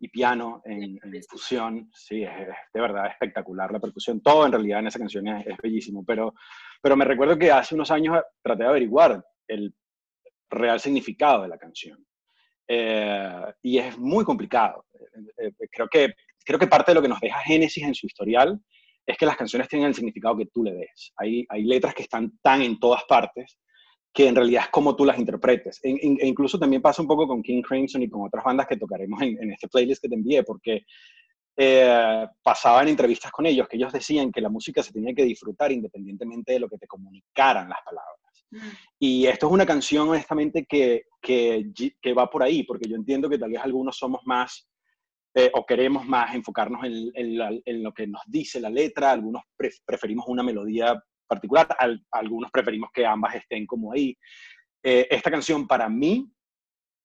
y 0.00 0.08
piano 0.08 0.62
en, 0.64 0.98
fusión. 1.28 1.90
Sí, 1.94 2.22
es, 2.22 2.30
de 2.72 2.80
verdad 2.80 3.06
espectacular 3.08 3.70
la 3.72 3.80
percusión. 3.80 4.20
Todo 4.20 4.46
en 4.46 4.52
realidad 4.52 4.80
en 4.80 4.86
esa 4.86 4.98
canción 4.98 5.28
es, 5.28 5.46
es, 5.46 5.56
bellísimo, 5.58 6.04
pero, 6.06 6.34
pero 6.80 6.96
me 6.96 7.04
recuerdo 7.04 7.38
que 7.38 7.50
hace 7.50 7.74
unos 7.74 7.90
años 7.90 8.20
traté 8.42 8.62
de 8.62 8.68
averiguar 8.68 9.24
el 9.46 9.74
real 10.50 10.80
significado 10.80 11.42
de 11.42 11.48
la 11.48 11.58
canción. 11.58 12.04
Eh, 12.68 13.44
y 13.62 13.78
es 13.78 13.98
muy 13.98 14.24
complicado. 14.24 14.84
Eh, 15.38 15.46
eh, 15.58 15.68
creo, 15.70 15.88
que, 15.88 16.14
creo 16.44 16.58
que 16.58 16.66
parte 16.66 16.90
de 16.90 16.96
lo 16.96 17.02
que 17.02 17.08
nos 17.08 17.20
deja 17.20 17.40
Génesis 17.40 17.82
en 17.82 17.94
su 17.94 18.06
historial 18.06 18.60
es 19.08 19.16
que 19.16 19.26
las 19.26 19.36
canciones 19.36 19.68
tienen 19.68 19.88
el 19.88 19.94
significado 19.94 20.36
que 20.36 20.46
tú 20.46 20.62
le 20.62 20.74
des. 20.74 21.12
Hay, 21.16 21.46
hay 21.48 21.64
letras 21.64 21.94
que 21.94 22.02
están 22.02 22.38
tan 22.42 22.60
en 22.60 22.78
todas 22.78 23.04
partes 23.08 23.58
que 24.12 24.28
en 24.28 24.36
realidad 24.36 24.64
es 24.64 24.70
como 24.70 24.94
tú 24.94 25.04
las 25.04 25.18
interpretes. 25.18 25.80
E, 25.82 25.90
e 25.90 26.26
incluso 26.26 26.58
también 26.58 26.82
pasa 26.82 27.00
un 27.00 27.08
poco 27.08 27.26
con 27.26 27.42
King 27.42 27.62
Crimson 27.62 28.02
y 28.02 28.10
con 28.10 28.26
otras 28.26 28.44
bandas 28.44 28.66
que 28.66 28.76
tocaremos 28.76 29.20
en, 29.22 29.42
en 29.42 29.52
este 29.52 29.68
playlist 29.68 30.02
que 30.02 30.08
te 30.08 30.14
envié, 30.14 30.42
porque 30.42 30.84
eh, 31.56 32.26
pasaba 32.42 32.82
en 32.82 32.88
entrevistas 32.88 33.32
con 33.32 33.44
ellos 33.46 33.66
que 33.66 33.76
ellos 33.76 33.92
decían 33.92 34.30
que 34.30 34.40
la 34.40 34.48
música 34.48 34.82
se 34.82 34.92
tenía 34.92 35.12
que 35.12 35.24
disfrutar 35.24 35.72
independientemente 35.72 36.52
de 36.52 36.60
lo 36.60 36.68
que 36.68 36.78
te 36.78 36.86
comunicaran 36.86 37.68
las 37.68 37.80
palabras. 37.82 38.46
Mm. 38.50 38.58
Y 38.98 39.26
esto 39.26 39.46
es 39.46 39.52
una 39.52 39.66
canción, 39.66 40.08
honestamente, 40.08 40.66
que, 40.68 41.06
que, 41.20 41.72
que, 42.00 42.12
va 42.12 42.30
por 42.30 42.42
ahí, 42.42 42.62
porque 42.62 42.88
yo 42.88 42.94
entiendo 42.94 43.28
que 43.28 43.38
tal 43.38 43.50
vez 43.50 43.60
algunos 43.60 43.96
somos 43.96 44.20
más 44.24 44.68
eh, 45.38 45.52
o 45.54 45.64
queremos 45.64 46.04
más 46.04 46.34
enfocarnos 46.34 46.82
en, 46.84 47.12
en, 47.14 47.82
lo 47.84 47.94
que 47.94 48.08
nos 48.08 48.22
dice 48.26 48.58
la 48.58 48.68
letra, 48.68 49.12
algunos 49.12 49.44
preferimos 49.86 50.26
una 50.26 50.42
melodía 50.42 51.00
particular, 51.28 51.68
algunos 52.10 52.50
preferimos 52.50 52.90
que 52.92 53.06
ambas 53.06 53.36
estén 53.36 53.64
como 53.64 53.92
ahí. 53.92 54.18
Eh, 54.82 55.06
esta 55.08 55.30
canción 55.30 55.68
para 55.68 55.88
mí 55.88 56.28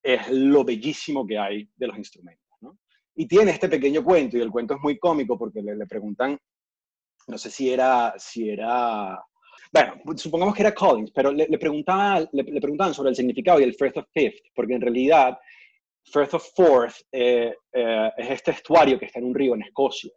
es 0.02 0.32
lo 0.32 0.64
bellísimo 0.64 1.28
que 1.28 1.38
hay 1.38 1.70
de 1.76 1.86
los 1.86 1.96
instrumentos. 1.96 2.58
¿no? 2.62 2.80
Y 3.14 3.28
tiene 3.28 3.52
este 3.52 3.70
pequeño 3.70 4.04
cuento, 4.04 4.36
y 4.36 4.42
el 4.42 4.50
cuento 4.50 4.74
es 4.74 4.82
muy 4.82 4.98
cómico 4.98 5.38
porque 5.38 5.62
le, 5.62 5.76
le 5.76 5.86
preguntan, 5.86 6.36
no 7.28 7.38
sé 7.38 7.52
si 7.52 7.72
era, 7.72 8.16
si 8.18 8.50
era 8.50 9.24
bueno, 9.72 9.94
supongamos 10.16 10.56
que 10.56 10.64
era 10.64 10.74
Collins, 10.74 11.12
pero 11.12 11.32
le, 11.32 11.46
le, 11.48 11.60
le, 11.60 12.44
le, 12.44 12.62
preguntaban 12.62 12.96
sobre 12.96 13.12
el 13.12 13.16
significado 13.16 13.60
y 13.60 13.64
el 13.64 13.76
First 13.76 13.98
of 13.98 14.08
Fifth, 14.12 14.42
porque 14.56 14.74
en 14.74 14.82
realidad 14.82 15.38
First 16.06 16.34
of 16.34 16.48
Fourth 16.56 16.96
eh, 17.12 17.56
eh, 17.72 18.12
es 18.18 18.30
este 18.30 18.52
estuario 18.52 19.00
que 19.00 19.06
está 19.06 19.20
en 19.20 19.26
un 19.26 19.36
río 19.36 19.56
en 19.56 19.64
Escocia. 19.64 20.12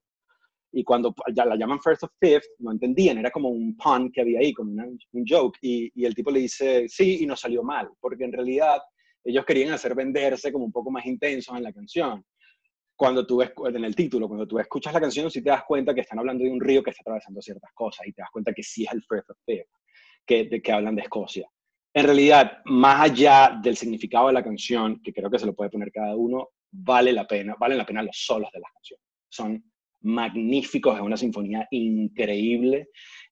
Y 0.72 0.84
cuando 0.84 1.14
ya 1.34 1.46
la 1.46 1.56
llaman 1.56 1.80
First 1.80 2.04
of 2.04 2.12
Fifth, 2.20 2.48
no 2.58 2.72
entendían, 2.72 3.18
era 3.18 3.30
como 3.30 3.48
un 3.48 3.76
pun 3.76 4.10
que 4.12 4.20
había 4.20 4.40
ahí, 4.40 4.52
como 4.52 4.72
una, 4.72 4.84
un 4.84 5.24
joke. 5.26 5.58
Y, 5.62 5.90
y 5.94 6.04
el 6.04 6.14
tipo 6.14 6.30
le 6.30 6.40
dice, 6.40 6.86
sí, 6.88 7.22
y 7.22 7.26
no 7.26 7.36
salió 7.36 7.62
mal, 7.62 7.88
porque 8.00 8.24
en 8.24 8.32
realidad 8.32 8.78
ellos 9.24 9.44
querían 9.46 9.72
hacer 9.72 9.94
venderse 9.94 10.52
como 10.52 10.64
un 10.64 10.72
poco 10.72 10.90
más 10.90 11.06
intensos 11.06 11.56
en 11.56 11.62
la 11.62 11.72
canción 11.72 12.24
cuando 12.96 13.26
tú 13.26 13.36
ves, 13.36 13.52
en 13.66 13.84
el 13.84 13.94
título, 13.94 14.26
cuando 14.26 14.48
tú 14.48 14.58
escuchas 14.58 14.92
la 14.92 15.00
canción, 15.00 15.30
sí 15.30 15.42
te 15.42 15.50
das 15.50 15.64
cuenta 15.64 15.94
que 15.94 16.00
están 16.00 16.18
hablando 16.18 16.42
de 16.42 16.50
un 16.50 16.60
río 16.60 16.82
que 16.82 16.90
está 16.90 17.02
atravesando 17.02 17.42
ciertas 17.42 17.70
cosas 17.74 18.06
y 18.06 18.12
te 18.12 18.22
das 18.22 18.30
cuenta 18.32 18.52
que 18.54 18.62
sí 18.62 18.84
es 18.84 18.92
el 18.92 19.02
First 19.02 19.30
of 19.30 19.36
Fifth, 19.44 19.68
que, 20.24 20.44
de, 20.44 20.62
que 20.62 20.72
hablan 20.72 20.96
de 20.96 21.02
Escocia. 21.02 21.46
En 21.96 22.04
realidad, 22.04 22.58
más 22.66 23.00
allá 23.00 23.58
del 23.62 23.74
significado 23.74 24.26
de 24.26 24.34
la 24.34 24.44
canción, 24.44 25.00
que 25.02 25.14
creo 25.14 25.30
que 25.30 25.38
se 25.38 25.46
lo 25.46 25.54
puede 25.54 25.70
poner 25.70 25.90
cada 25.90 26.14
uno, 26.14 26.50
vale 26.70 27.10
la 27.10 27.26
pena, 27.26 27.56
valen 27.58 27.78
la 27.78 27.86
pena 27.86 28.02
los 28.02 28.18
solos 28.18 28.50
de 28.52 28.60
las 28.60 28.70
canciones. 28.70 29.02
Son 29.30 29.72
magníficos, 30.02 30.94
es 30.94 31.00
una 31.00 31.16
sinfonía 31.16 31.66
increíble 31.70 32.90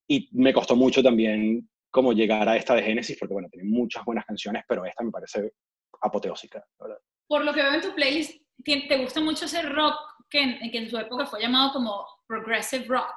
y 0.09 0.31
me 0.33 0.55
costó 0.55 0.77
mucho 0.77 1.03
también 1.03 1.69
como 1.91 2.15
llegar 2.15 2.49
a 2.49 2.57
esta 2.57 2.75
de 2.75 2.83
Génesis, 2.83 3.19
porque 3.19 3.35
bueno, 3.35 3.51
tiene 3.51 3.69
muchas 3.69 4.03
buenas 4.03 4.25
canciones, 4.25 4.63
pero 4.67 4.87
esta 4.87 5.05
me 5.05 5.11
parece 5.11 5.53
apoteósica. 6.01 6.65
¿verdad? 6.81 6.97
Por 7.29 7.45
lo 7.45 7.53
que 7.53 7.63
veo 7.63 7.75
en 7.75 7.83
tu 7.83 7.95
playlist, 7.95 8.41
te 8.65 8.97
gusta 8.97 9.21
mucho 9.21 9.45
ese 9.45 9.61
rock 9.61 9.95
que 10.31 10.41
en, 10.41 10.71
que 10.71 10.79
en 10.79 10.89
su 10.89 10.97
época 10.97 11.27
fue 11.27 11.43
llamado 11.43 11.75
como 11.75 12.07
progressive 12.27 12.87
rock. 12.87 13.13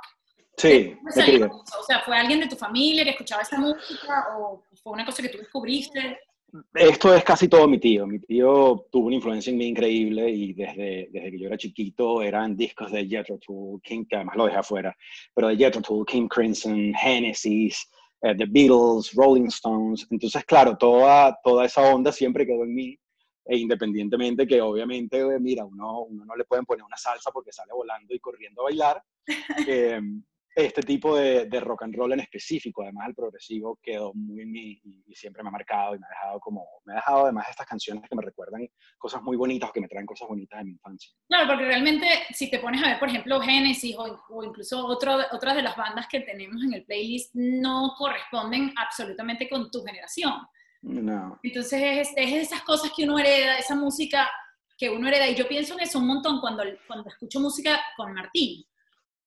Sí. 0.58 0.98
O 1.06 1.84
sea, 1.84 2.02
¿fue 2.04 2.18
alguien 2.18 2.40
de 2.40 2.48
tu 2.48 2.56
familia 2.56 3.04
que 3.04 3.12
escuchaba 3.12 3.44
esta 3.44 3.60
música 3.60 4.28
o 4.36 4.64
fue 4.82 4.94
una 4.94 5.06
cosa 5.06 5.22
que 5.22 5.30
tú 5.30 5.38
descubriste? 5.38 6.20
Esto 6.74 7.14
es 7.14 7.24
casi 7.24 7.48
todo 7.48 7.68
mi 7.68 7.80
tío. 7.80 8.08
Mi 8.08 8.20
tío 8.20 8.88
tuvo 8.92 9.08
una 9.08 9.16
influencia 9.18 9.52
en 9.52 9.58
mí 9.58 9.68
increíble 9.68 10.30
y 10.32 10.54
desde, 10.54 11.10
desde 11.12 11.32
que 11.32 11.40
yo 11.40 11.48
era 11.48 11.58
chiquito 11.58 12.24
eran 12.24 12.56
discos 12.56 12.92
de 12.92 13.06
Jethro 13.08 13.38
Tull, 13.38 13.82
King, 13.82 14.06
que 14.10 14.16
además 14.16 14.36
lo 14.36 14.46
dejé 14.46 14.58
afuera, 14.58 14.98
pero 15.36 15.50
de 15.50 15.58
Jethro 15.58 15.82
Tull, 15.82 16.06
King 16.06 16.28
Crimson, 16.28 16.94
Genesis, 16.96 17.88
eh, 18.22 18.34
The 18.36 18.46
Beatles, 18.50 19.14
Rolling 19.14 19.48
Stones. 19.48 20.08
Entonces, 20.10 20.44
claro, 20.46 20.76
toda, 20.76 21.38
toda 21.44 21.66
esa 21.66 21.82
onda 21.94 22.12
siempre 22.12 22.48
quedó 22.48 22.64
en 22.64 22.74
mí 22.74 22.98
e 23.46 23.58
independientemente 23.58 24.48
que 24.48 24.60
obviamente, 24.60 25.24
mira, 25.40 25.66
uno, 25.66 26.02
uno 26.02 26.26
no 26.26 26.36
le 26.36 26.46
pueden 26.46 26.66
poner 26.66 26.84
una 26.84 26.98
salsa 26.98 27.32
porque 27.32 27.52
sale 27.52 27.72
volando 27.74 28.14
y 28.14 28.20
corriendo 28.20 28.62
a 28.62 28.66
bailar, 28.66 29.04
eh, 29.68 30.02
este 30.58 30.82
tipo 30.82 31.16
de, 31.16 31.46
de, 31.46 31.60
rock 31.60 31.84
and 31.84 31.96
roll 31.96 32.14
en 32.14 32.20
específico, 32.20 32.82
además 32.82 33.10
el 33.10 33.16
progresivo 33.16 33.80
quedó 33.82 34.12
muy 34.16 34.42
en 34.42 34.52
mí 34.52 34.82
y, 34.84 35.14
siempre 35.14 35.44
me 35.44 35.50
ha 35.50 35.52
marcado 35.52 35.96
y 35.96 36.00
me 36.00 36.06
ha 36.06 36.10
dejado 36.10 36.40
como, 36.40 36.66
me 36.86 36.94
ha 36.94 36.96
dejado 36.98 37.24
además 37.24 37.48
estas 37.50 37.68
canciones 37.68 38.04
que 38.08 38.16
me 38.16 38.24
recuerdan 38.24 38.68
cosas 38.98 39.22
muy 39.22 39.38
bonitas 39.38 39.70
o 39.70 39.74
que 39.74 39.82
me 39.82 39.88
traen 39.88 40.06
cosas 40.06 40.28
bonitas 40.28 40.60
de 40.60 40.66
mi 40.66 40.72
infancia. 40.72 41.12
Claro, 41.28 41.48
porque 41.48 41.66
realmente 41.66 42.08
si 42.32 42.50
te 42.50 42.60
pones 42.60 42.84
a 42.84 42.88
ver, 42.88 43.00
por 43.00 43.10
ejemplo, 43.10 43.40
Genesis 43.40 43.96
o, 43.98 44.20
o 44.30 44.44
incluso 44.44 44.86
otro, 44.86 45.18
otras 45.32 45.56
de 45.56 45.62
las 45.62 45.76
bandas 45.76 46.08
que 46.08 46.22
tenemos 46.22 46.64
en 46.64 46.74
el 46.74 46.86
playlist 46.86 47.36
no 47.36 47.94
corresponden 47.98 48.74
absolutamente 48.78 49.48
con 49.48 49.70
tu 49.70 49.84
generación. 49.84 50.34
No. 50.82 51.40
Entonces 51.44 51.82
es, 51.82 52.14
es 52.16 52.34
esas 52.48 52.62
cosas 52.62 52.92
que 52.96 53.04
uno 53.04 53.20
hereda, 53.20 53.58
esa 53.58 53.76
música 53.76 54.30
que 54.78 54.90
uno 54.90 55.08
hereda. 55.08 55.28
Y 55.28 55.36
yo 55.36 55.48
pienso 55.48 55.74
en 55.74 55.82
eso 55.82 56.00
un 56.00 56.08
montón 56.08 56.40
cuando, 56.40 56.64
cuando 56.86 57.10
escucho 57.10 57.40
música 57.40 57.80
con 57.96 58.14
Martín. 58.14 58.64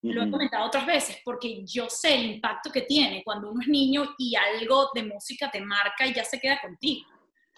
Lo 0.02 0.22
he 0.22 0.30
comentado 0.30 0.66
otras 0.66 0.86
veces 0.86 1.18
porque 1.24 1.62
yo 1.66 1.90
sé 1.90 2.14
el 2.14 2.24
impacto 2.32 2.70
que 2.70 2.82
tiene 2.82 3.22
cuando 3.22 3.50
uno 3.50 3.60
es 3.60 3.68
niño 3.68 4.14
y 4.16 4.34
algo 4.34 4.90
de 4.94 5.02
música 5.02 5.50
te 5.50 5.60
marca 5.60 6.06
y 6.06 6.14
ya 6.14 6.24
se 6.24 6.40
queda 6.40 6.58
contigo. 6.60 7.06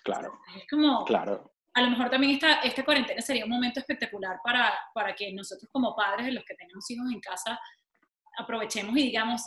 Claro. 0.03 0.41
es 0.57 0.67
como, 0.69 1.05
claro. 1.05 1.53
a 1.75 1.83
lo 1.83 1.91
mejor 1.91 2.11
también 2.11 2.33
esta, 2.33 2.55
esta 2.63 2.85
cuarentena 2.85 3.23
sería 3.23 3.45
un 3.45 3.51
momento 3.53 3.79
espectacular 3.79 4.41
para, 4.43 4.77
para 4.93 5.15
que 5.15 5.33
nosotros 5.33 5.71
como 5.71 5.95
padres 5.95 6.27
de 6.27 6.33
los 6.33 6.45
que 6.45 6.57
tenemos 6.57 6.91
hijos 6.91 7.07
en 7.13 7.21
casa 7.21 7.61
aprovechemos 8.37 8.97
y 8.97 9.03
digamos, 9.03 9.43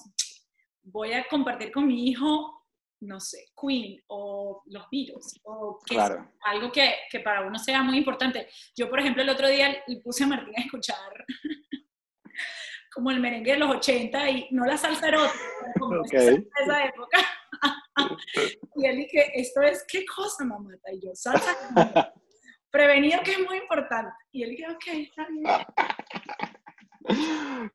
voy 0.83 1.11
a 1.13 1.27
compartir 1.27 1.71
con 1.71 1.87
mi 1.87 2.07
hijo, 2.07 2.65
no 3.01 3.19
sé, 3.19 3.47
Queen 3.59 4.01
o 4.07 4.63
los 4.67 4.85
Beatles, 4.91 5.39
o 5.43 5.79
que 5.85 5.97
algo 6.45 6.71
que, 6.71 6.95
que, 7.11 7.19
para 7.19 7.41
uno 7.45 7.59
sea 7.59 7.83
muy 7.83 7.97
importante. 7.97 8.47
Yo, 8.75 8.89
por 8.89 8.99
ejemplo, 8.99 9.21
el 9.21 9.29
otro 9.29 9.47
día 9.47 9.83
le 9.85 9.97
puse 9.97 10.23
a 10.23 10.27
Martín 10.27 10.53
a 10.57 10.61
escuchar 10.61 11.25
como 12.95 13.11
el 13.11 13.19
merengue 13.19 13.51
de 13.51 13.59
los 13.59 13.69
80 13.69 14.29
y 14.29 14.47
no 14.51 14.65
la 14.65 14.77
salsa 14.77 15.09
erótica, 15.09 15.37
como 15.77 16.01
de 16.01 16.47
esa 16.63 16.85
época. 16.85 17.17
y 18.75 18.85
él 18.85 18.95
dije, 18.95 19.31
esto 19.39 19.61
es, 19.61 19.85
¿qué 19.85 20.05
cosa, 20.05 20.45
mamata? 20.45 20.93
Y 20.93 21.05
yo, 21.05 21.13
salsa. 21.13 22.13
Prevenido 22.71 23.19
que 23.23 23.31
es 23.31 23.39
muy 23.45 23.57
importante. 23.57 24.13
Y 24.31 24.43
él 24.43 24.51
dije, 24.51 24.65
ok, 24.69 24.87
está 24.87 25.27
bien. 25.29 25.43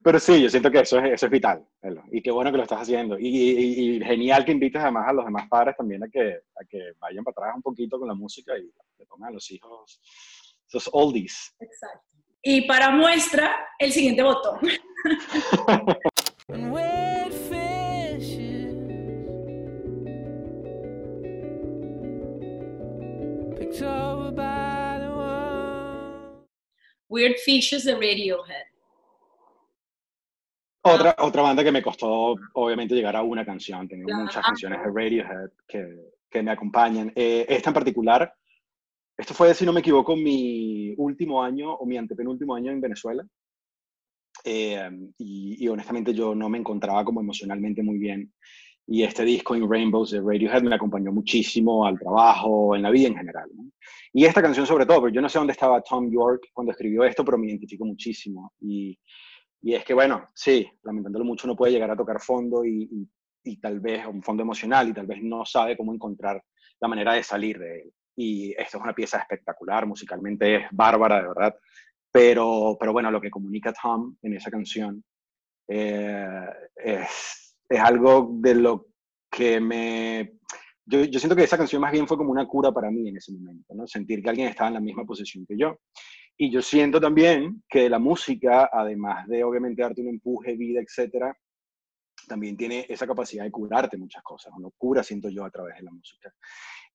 Pero 0.02 0.18
sí, 0.18 0.42
yo 0.42 0.48
siento 0.48 0.70
que 0.70 0.80
eso 0.80 0.98
es, 0.98 1.12
eso 1.12 1.26
es 1.26 1.32
vital. 1.32 1.66
Y 2.10 2.22
qué 2.22 2.30
bueno 2.30 2.50
que 2.50 2.56
lo 2.56 2.62
estás 2.62 2.80
haciendo. 2.80 3.18
Y, 3.18 3.26
y, 3.26 4.00
genial 4.00 4.44
que 4.44 4.52
invites 4.52 4.80
además 4.80 5.06
a 5.06 5.12
los 5.12 5.26
demás 5.26 5.48
padres 5.48 5.76
también 5.76 6.02
a 6.02 6.08
que, 6.08 6.40
a 6.54 6.64
que 6.66 6.92
vayan 6.98 7.24
para 7.24 7.32
atrás 7.32 7.56
un 7.56 7.62
poquito 7.62 7.98
con 7.98 8.08
la 8.08 8.14
música 8.14 8.56
y 8.56 8.72
le 8.98 9.06
pongan 9.06 9.28
a 9.28 9.32
los 9.32 9.50
hijos 9.50 10.00
esos 10.66 10.88
oldies. 10.92 11.54
Exacto. 11.60 12.19
Y 12.42 12.62
para 12.62 12.90
muestra, 12.90 13.68
el 13.78 13.92
siguiente 13.92 14.22
botón. 14.22 14.58
Weird 27.08 27.36
Fishes 27.44 27.84
de 27.84 27.94
Radiohead. 27.94 28.66
Otra, 30.82 31.14
otra 31.18 31.42
banda 31.42 31.62
que 31.62 31.72
me 31.72 31.82
costó, 31.82 32.36
obviamente, 32.54 32.94
llegar 32.94 33.16
a 33.16 33.22
una 33.22 33.44
canción. 33.44 33.86
Tengo 33.86 34.08
muchas 34.14 34.46
canciones 34.46 34.80
de 34.80 34.86
Radiohead 34.86 35.50
que, 35.68 36.12
que 36.30 36.42
me 36.42 36.52
acompañan. 36.52 37.12
Eh, 37.14 37.44
esta 37.48 37.70
en 37.70 37.74
particular, 37.74 38.32
esto 39.20 39.34
fue, 39.34 39.54
si 39.54 39.66
no 39.66 39.72
me 39.74 39.80
equivoco, 39.80 40.16
mi 40.16 40.94
último 40.96 41.42
año 41.42 41.74
o 41.74 41.84
mi 41.84 41.98
antepenúltimo 41.98 42.54
año 42.54 42.72
en 42.72 42.80
Venezuela. 42.80 43.22
Eh, 44.44 44.90
y, 45.18 45.68
honestamente 45.68 46.14
yo 46.14 46.34
no 46.34 46.48
me 46.48 46.56
encontraba 46.56 47.04
como 47.04 47.20
emocionalmente 47.20 47.82
muy 47.82 47.98
bien. 47.98 48.32
Y 48.86 49.02
este 49.02 49.24
disco 49.24 49.54
In 49.54 49.70
Rainbows 49.70 50.12
de 50.12 50.20
Radiohead 50.20 50.62
me 50.62 50.74
acompañó 50.74 51.12
muchísimo 51.12 51.84
al 51.84 51.98
trabajo, 51.98 52.74
en 52.74 52.82
la 52.82 52.90
vida 52.90 53.08
en 53.08 53.16
general. 53.16 53.50
Y 54.12 54.24
esta 54.24 54.40
canción 54.40 54.66
sobre 54.66 54.86
todo, 54.86 55.00
porque 55.00 55.14
yo 55.14 55.20
no 55.20 55.28
sé 55.28 55.38
dónde 55.38 55.52
estaba 55.52 55.82
Tom 55.82 56.10
York 56.10 56.48
cuando 56.54 56.72
escribió 56.72 57.04
esto, 57.04 57.22
pero 57.22 57.36
me 57.36 57.48
identifico 57.48 57.84
muchísimo. 57.84 58.54
Y, 58.58 58.98
y 59.60 59.74
es 59.74 59.84
que, 59.84 59.92
bueno, 59.92 60.24
sí, 60.34 60.66
lamentándolo 60.82 61.26
mucho, 61.26 61.46
no 61.46 61.54
puede 61.54 61.72
llegar 61.72 61.90
a 61.90 61.96
tocar 61.96 62.20
fondo 62.20 62.64
y, 62.64 62.88
y, 62.90 63.08
y 63.44 63.60
tal 63.60 63.80
vez 63.80 64.06
un 64.06 64.22
fondo 64.22 64.42
emocional 64.42 64.88
y 64.88 64.94
tal 64.94 65.06
vez 65.06 65.22
no 65.22 65.44
sabe 65.44 65.76
cómo 65.76 65.92
encontrar 65.92 66.42
la 66.80 66.88
manera 66.88 67.12
de 67.12 67.22
salir 67.22 67.58
de 67.58 67.82
él 67.82 67.92
y 68.20 68.52
esto 68.52 68.76
es 68.76 68.84
una 68.84 68.94
pieza 68.94 69.18
espectacular, 69.18 69.86
musicalmente 69.86 70.56
es 70.56 70.62
bárbara, 70.72 71.22
de 71.22 71.28
verdad, 71.28 71.54
pero, 72.12 72.76
pero 72.78 72.92
bueno, 72.92 73.10
lo 73.10 73.18
que 73.18 73.30
comunica 73.30 73.72
Tom 73.72 74.14
en 74.20 74.34
esa 74.34 74.50
canción 74.50 75.02
eh, 75.66 76.46
es, 76.76 77.56
es, 77.66 77.80
algo 77.80 78.32
de 78.34 78.54
lo 78.56 78.88
que 79.30 79.58
me... 79.58 80.34
Yo, 80.84 81.04
yo, 81.04 81.18
siento 81.18 81.34
que 81.34 81.44
esa 81.44 81.56
canción 81.56 81.80
más 81.80 81.92
bien 81.92 82.06
fue 82.06 82.18
como 82.18 82.32
una 82.32 82.46
cura 82.46 82.72
para 82.72 82.90
mí 82.90 83.08
en 83.08 83.16
ese 83.16 83.32
momento, 83.32 83.74
¿no? 83.74 83.86
Sentir 83.86 84.22
que 84.22 84.28
alguien 84.28 84.48
estaba 84.48 84.68
en 84.68 84.74
la 84.74 84.80
misma 84.80 85.04
posición 85.04 85.46
que 85.46 85.56
yo. 85.56 85.78
Y 86.36 86.50
yo 86.50 86.60
siento 86.60 87.00
también 87.00 87.62
que 87.68 87.88
la 87.88 87.98
música, 87.98 88.68
además 88.70 89.26
de 89.28 89.44
obviamente 89.44 89.80
darte 89.80 90.02
un 90.02 90.08
empuje, 90.08 90.56
vida, 90.56 90.80
etcétera, 90.82 91.34
también 92.28 92.56
tiene 92.56 92.84
esa 92.88 93.06
capacidad 93.06 93.44
de 93.44 93.50
curarte 93.50 93.96
muchas 93.96 94.22
cosas, 94.22 94.52
¿no? 94.58 94.72
Cura, 94.76 95.02
siento 95.02 95.30
yo, 95.30 95.44
a 95.44 95.50
través 95.50 95.76
de 95.76 95.84
la 95.84 95.92
música. 95.92 96.34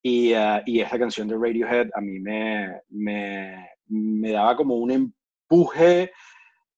Y, 0.08 0.36
uh, 0.36 0.62
y 0.68 0.82
esa 0.82 1.00
canción 1.00 1.28
de 1.28 1.36
Radiohead 1.36 1.90
a 1.96 2.00
mí 2.00 2.20
me, 2.20 2.80
me, 2.90 3.72
me 3.88 4.32
daba 4.34 4.56
como 4.56 4.76
un 4.76 4.92
empuje 4.92 6.12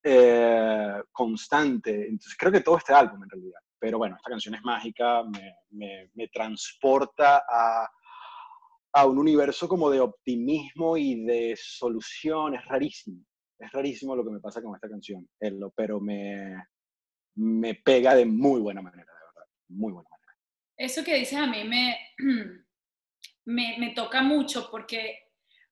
eh, 0.01 1.01
constante. 1.11 2.07
Entonces 2.07 2.37
creo 2.39 2.53
que 2.53 2.61
todo 2.61 2.77
este 2.77 2.93
álbum 2.93 3.21
en 3.21 3.29
realidad. 3.29 3.59
Pero 3.77 3.97
bueno, 3.97 4.15
esta 4.15 4.29
canción 4.29 4.55
es 4.55 4.61
mágica, 4.63 5.23
me, 5.23 5.55
me, 5.71 6.09
me 6.13 6.29
transporta 6.29 7.43
a, 7.49 7.89
a 8.93 9.05
un 9.05 9.17
universo 9.17 9.67
como 9.67 9.89
de 9.89 9.99
optimismo 9.99 10.95
y 10.95 11.25
de 11.25 11.59
solución. 11.61 12.55
Es 12.55 12.63
rarísimo. 12.63 13.25
Es 13.59 13.69
rarísimo 13.73 14.15
lo 14.15 14.23
que 14.23 14.31
me 14.31 14.39
pasa 14.39 14.61
con 14.61 14.73
esta 14.73 14.87
canción, 14.87 15.27
pero 15.75 15.99
me, 15.99 16.55
me 17.35 17.75
pega 17.75 18.15
de 18.15 18.25
muy 18.25 18.61
buena 18.61 18.81
manera, 18.81 19.11
de 19.11 19.19
verdad. 19.19 19.51
Muy 19.67 19.91
buena 19.91 20.07
manera. 20.09 20.17
Eso 20.77 21.03
que 21.03 21.15
dices 21.15 21.37
a 21.37 21.47
mí 21.47 21.65
me, 21.65 21.97
me, 23.47 23.77
me 23.79 23.91
toca 23.91 24.21
mucho 24.21 24.69
porque 24.69 25.19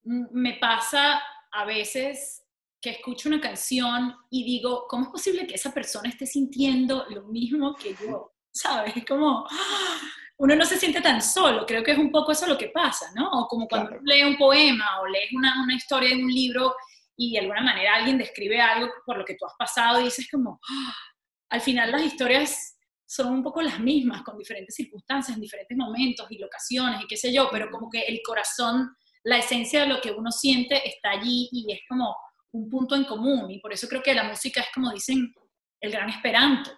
me 0.04 0.54
pasa 0.54 1.22
a 1.52 1.66
veces 1.66 2.44
que 2.82 2.92
escucho 2.92 3.28
una 3.28 3.42
canción 3.42 4.16
y 4.30 4.44
digo, 4.44 4.86
¿cómo 4.88 5.06
es 5.06 5.10
posible 5.10 5.48
que 5.48 5.56
esa 5.56 5.74
persona 5.74 6.10
esté 6.10 6.26
sintiendo 6.26 7.06
lo 7.10 7.24
mismo 7.24 7.76
que 7.76 7.96
yo? 7.96 8.32
¿Sabes? 8.52 8.96
Es 8.96 9.06
como, 9.06 9.46
uno 10.38 10.56
no 10.56 10.66
se 10.66 10.78
siente 10.78 11.02
tan 11.02 11.22
solo, 11.22 11.66
creo 11.66 11.84
que 11.84 11.92
es 11.92 11.98
un 11.98 12.12
poco 12.12 12.32
eso 12.32 12.48
lo 12.48 12.58
que 12.58 12.70
pasa, 12.70 13.08
¿no? 13.14 13.30
O 13.32 13.48
como 13.48 13.68
cuando 13.68 13.90
claro. 13.90 14.04
lees 14.06 14.26
un 14.26 14.38
poema 14.38 15.02
o 15.02 15.08
lees 15.08 15.34
una, 15.34 15.62
una, 15.62 15.76
historia 15.76 16.10
de 16.10 16.24
un 16.24 16.32
libro 16.32 16.76
y 17.18 17.34
de 17.34 17.40
alguna 17.40 17.62
manera 17.62 17.96
alguien 17.96 18.18
describe 18.18 18.62
algo 18.62 18.90
por 19.06 19.18
lo 19.18 19.26
que 19.26 19.36
tú 19.36 19.46
has 19.46 19.56
pasado 19.58 20.00
y 20.00 20.06
dices 20.06 20.28
como, 20.32 20.60
al 21.50 21.62
final 21.62 21.92
las 21.92 22.04
historias 22.04 22.75
son 23.06 23.34
un 23.34 23.44
poco 23.44 23.62
las 23.62 23.80
mismas, 23.80 24.24
con 24.24 24.38
diferentes 24.38 24.76
circunstancias, 24.76 25.36
en 25.36 25.42
diferentes 25.42 25.78
momentos 25.78 26.28
y 26.32 26.38
locaciones 26.38 27.02
y 27.02 27.08
qué 27.08 27.18
sé 27.18 27.34
yo, 27.34 27.48
pero 27.52 27.70
como 27.70 27.90
que 27.90 28.02
el 28.02 28.22
corazón, 28.26 28.96
la 29.24 29.38
esencia 29.38 29.82
de 29.82 29.88
lo 29.88 30.02
que 30.02 30.12
uno 30.12 30.32
siente 30.32 30.88
está 30.88 31.12
allí 31.12 31.50
y 31.52 31.72
es 31.72 31.82
como 31.88 32.16
un 32.52 32.70
punto 32.70 32.96
en 32.96 33.06
común. 33.06 33.52
Y 33.52 33.60
por 33.60 33.74
eso 33.74 33.88
creo 33.88 34.02
que 34.02 34.14
la 34.14 34.24
música 34.24 34.62
es 34.62 34.68
como 34.74 34.92
dicen 34.92 35.34
el 35.82 35.92
gran 35.92 36.10
esperanto. 36.10 36.72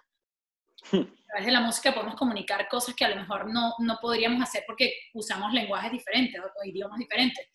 A 0.92 1.30
través 1.32 1.46
de 1.46 1.52
la 1.52 1.60
música 1.60 1.92
podemos 1.92 2.14
comunicar 2.14 2.66
cosas 2.68 2.94
que 2.94 3.04
a 3.04 3.10
lo 3.10 3.16
mejor 3.16 3.52
no, 3.52 3.74
no 3.80 3.98
podríamos 4.00 4.42
hacer 4.42 4.64
porque 4.66 4.94
usamos 5.12 5.52
lenguajes 5.52 5.92
diferentes 5.92 6.40
o, 6.40 6.44
o 6.44 6.64
idiomas 6.64 6.98
diferentes. 6.98 7.46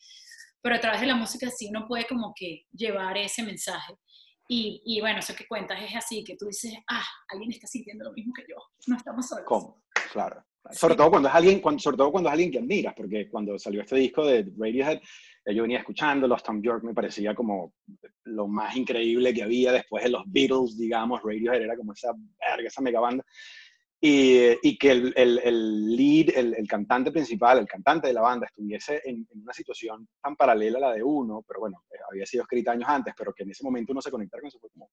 Pero 0.61 0.75
a 0.75 0.79
través 0.79 1.01
de 1.01 1.07
la 1.07 1.15
música 1.15 1.49
sí 1.49 1.69
uno 1.69 1.87
puede 1.87 2.05
como 2.05 2.33
que 2.35 2.67
llevar 2.71 3.17
ese 3.17 3.41
mensaje. 3.41 3.95
Y, 4.47 4.81
y, 4.85 4.99
bueno, 4.99 5.19
eso 5.19 5.33
que 5.35 5.47
cuentas 5.47 5.81
es 5.81 5.95
así, 5.95 6.23
que 6.23 6.35
tú 6.35 6.47
dices, 6.47 6.73
ah, 6.89 7.05
alguien 7.29 7.51
está 7.51 7.65
sintiendo 7.67 8.05
lo 8.05 8.13
mismo 8.13 8.33
que 8.33 8.43
yo, 8.49 8.57
no 8.87 8.97
estamos 8.97 9.27
solos. 9.27 9.45
¿Cómo? 9.47 9.83
Claro. 10.11 10.43
Sobre, 10.71 10.95
todo 10.95 11.09
cuando 11.09 11.27
es 11.27 11.35
alguien, 11.35 11.59
cuando, 11.59 11.79
sobre 11.79 11.97
todo 11.97 12.11
cuando 12.11 12.29
es 12.29 12.33
alguien 12.33 12.51
que 12.51 12.59
admiras, 12.59 12.93
porque 12.95 13.29
cuando 13.29 13.59
salió 13.59 13.81
este 13.81 13.97
disco 13.97 14.25
de 14.25 14.49
Radiohead, 14.57 15.01
yo 15.47 15.63
venía 15.63 15.79
escuchando, 15.79 16.25
los 16.25 16.41
Tom 16.41 16.61
York 16.61 16.83
me 16.85 16.93
parecía 16.93 17.35
como 17.35 17.73
lo 18.23 18.47
más 18.47 18.75
increíble 18.77 19.33
que 19.33 19.43
había 19.43 19.73
después 19.73 20.05
de 20.05 20.11
los 20.11 20.23
Beatles, 20.25 20.77
digamos, 20.77 21.21
Radiohead 21.21 21.61
era 21.61 21.75
como 21.75 21.91
esa 21.91 22.13
verga, 22.13 22.67
esa 22.67 22.81
mega 22.81 23.01
banda. 23.01 23.25
Y, 24.05 24.57
y, 24.61 24.77
que 24.77 24.91
el, 24.91 25.13
el, 25.15 25.39
el 25.41 25.95
lead, 25.95 26.35
el, 26.35 26.53
el, 26.55 26.67
cantante 26.67 27.09
principal, 27.09 27.59
el 27.59 27.65
cantante 27.65 28.07
de 28.07 28.13
la 28.13 28.19
banda, 28.19 28.47
estuviese 28.47 29.01
en, 29.05 29.25
en, 29.31 29.41
una 29.43 29.53
situación 29.53 30.09
tan 30.21 30.35
paralela 30.35 30.77
a 30.77 30.81
la 30.81 30.91
de 30.91 31.01
uno, 31.01 31.41
pero 31.47 31.61
bueno, 31.61 31.85
eh, 31.89 31.95
había 32.11 32.25
sido 32.25 32.43
escrita 32.43 32.73
años 32.73 32.89
antes, 32.89 33.13
pero 33.17 33.31
que 33.33 33.43
en 33.43 33.51
ese 33.51 33.63
momento 33.63 33.93
uno 33.93 34.01
se 34.01 34.11
conectara 34.11 34.41
con 34.41 34.49
eso, 34.49 34.59
fue 34.59 34.69
como, 34.71 34.89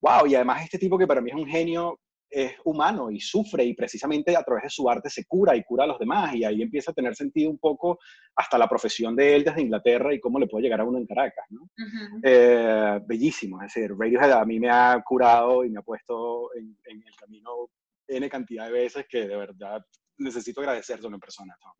wow, 0.00 0.24
y 0.28 0.36
además 0.36 0.62
este 0.62 0.78
tipo 0.78 0.96
que 0.96 1.08
para 1.08 1.20
mí 1.20 1.30
es 1.30 1.36
un 1.36 1.48
genio, 1.48 1.98
es 2.30 2.52
humano 2.64 3.10
y 3.10 3.18
sufre 3.18 3.64
y 3.64 3.74
precisamente 3.74 4.36
a 4.36 4.42
través 4.44 4.62
de 4.62 4.70
su 4.70 4.88
arte 4.88 5.10
se 5.10 5.24
cura 5.24 5.56
y 5.56 5.64
cura 5.64 5.82
a 5.82 5.88
los 5.88 5.98
demás 5.98 6.32
y 6.36 6.44
ahí 6.44 6.62
empieza 6.62 6.92
a 6.92 6.94
tener 6.94 7.16
sentido 7.16 7.50
un 7.50 7.58
poco 7.58 7.98
hasta 8.36 8.56
la 8.56 8.68
profesión 8.68 9.16
de 9.16 9.34
él 9.34 9.42
desde 9.42 9.62
Inglaterra 9.62 10.14
y 10.14 10.20
cómo 10.20 10.38
le 10.38 10.46
puede 10.46 10.62
llegar 10.62 10.80
a 10.80 10.84
uno 10.84 10.98
en 10.98 11.06
Caracas, 11.06 11.44
¿no? 11.50 11.62
Uh 11.62 11.66
-huh. 11.66 12.20
eh, 12.22 13.00
bellísimo, 13.04 13.60
es 13.62 13.74
decir, 13.74 13.90
Radiohead 13.98 14.30
a 14.30 14.44
mí 14.44 14.60
me 14.60 14.70
ha 14.70 15.02
curado 15.04 15.64
y 15.64 15.70
me 15.70 15.80
ha 15.80 15.82
puesto 15.82 16.54
en, 16.54 16.76
en 16.84 17.02
el 17.04 17.16
camino 17.16 17.68
N 18.06 18.28
cantidad 18.28 18.66
de 18.66 18.72
veces 18.72 19.06
que 19.08 19.26
de 19.26 19.36
verdad 19.36 19.84
necesito 20.18 20.60
agradecerle 20.60 21.06
a 21.06 21.08
una 21.08 21.18
persona. 21.18 21.56
Tom. 21.60 21.72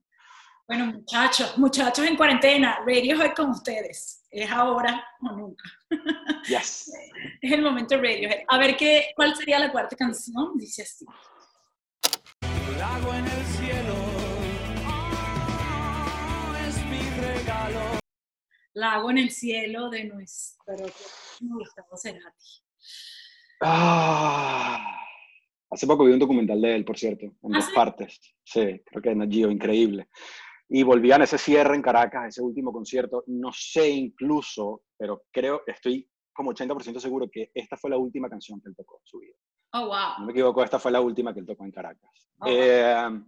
Bueno, 0.66 0.86
muchachos, 0.86 1.58
muchachos 1.58 2.06
en 2.06 2.16
cuarentena, 2.16 2.78
Radiohead 2.86 3.34
con 3.34 3.50
ustedes. 3.50 4.24
Es 4.30 4.50
ahora 4.50 5.06
o 5.20 5.36
nunca. 5.36 5.64
Yes. 6.48 6.90
es 7.42 7.52
el 7.52 7.60
momento 7.60 7.96
de 7.96 8.02
Radiohead. 8.02 8.44
A 8.48 8.58
ver, 8.58 8.74
qué, 8.74 9.12
¿cuál 9.14 9.36
sería 9.36 9.58
la 9.58 9.70
cuarta 9.70 9.94
canción? 9.94 10.56
Dice 10.56 10.82
así. 10.82 11.04
Lago 12.78 13.12
en 13.14 13.26
el 13.26 13.44
cielo, 13.44 13.94
oh, 14.86 16.54
es 16.66 16.84
mi 16.86 17.10
regalo. 17.20 18.00
Lago 18.72 19.10
en 19.10 19.18
el 19.18 19.30
cielo 19.30 19.90
de 19.90 20.04
nuestro 20.04 20.76
Gustavo 21.40 21.96
Cerati. 21.98 22.62
Ah, 23.60 25.03
hace 25.74 25.86
poco 25.86 26.04
vi 26.04 26.12
un 26.12 26.18
documental 26.18 26.60
de 26.60 26.74
él, 26.76 26.84
por 26.84 26.98
cierto, 26.98 27.26
en 27.26 27.54
¿Ah, 27.54 27.58
dos 27.58 27.70
partes. 27.74 28.20
Sí, 28.44 28.80
creo 28.84 29.02
que 29.02 29.10
en 29.10 29.30
Gio, 29.30 29.50
increíble. 29.50 30.08
Y 30.68 30.82
volvían 30.82 31.22
ese 31.22 31.36
cierre 31.36 31.74
en 31.74 31.82
Caracas, 31.82 32.28
ese 32.28 32.42
último 32.42 32.72
concierto. 32.72 33.24
No 33.26 33.50
sé 33.52 33.90
incluso, 33.90 34.84
pero 34.96 35.24
creo, 35.30 35.62
estoy 35.66 36.08
como 36.32 36.52
80% 36.52 36.98
seguro 36.98 37.28
que 37.30 37.50
esta 37.54 37.76
fue 37.76 37.90
la 37.90 37.98
última 37.98 38.28
canción 38.28 38.60
que 38.60 38.68
él 38.70 38.76
tocó 38.76 38.98
en 39.00 39.06
su 39.06 39.18
vida. 39.18 39.36
Oh, 39.72 39.80
No 39.80 39.86
wow. 39.86 40.26
me 40.26 40.32
equivoco, 40.32 40.62
esta 40.64 40.78
fue 40.78 40.90
la 40.92 41.00
última 41.00 41.34
que 41.34 41.40
él 41.40 41.46
tocó 41.46 41.64
en 41.64 41.72
Caracas. 41.72 42.28
Oh, 42.38 42.46
wow. 42.46 42.54
Eh, 42.56 43.22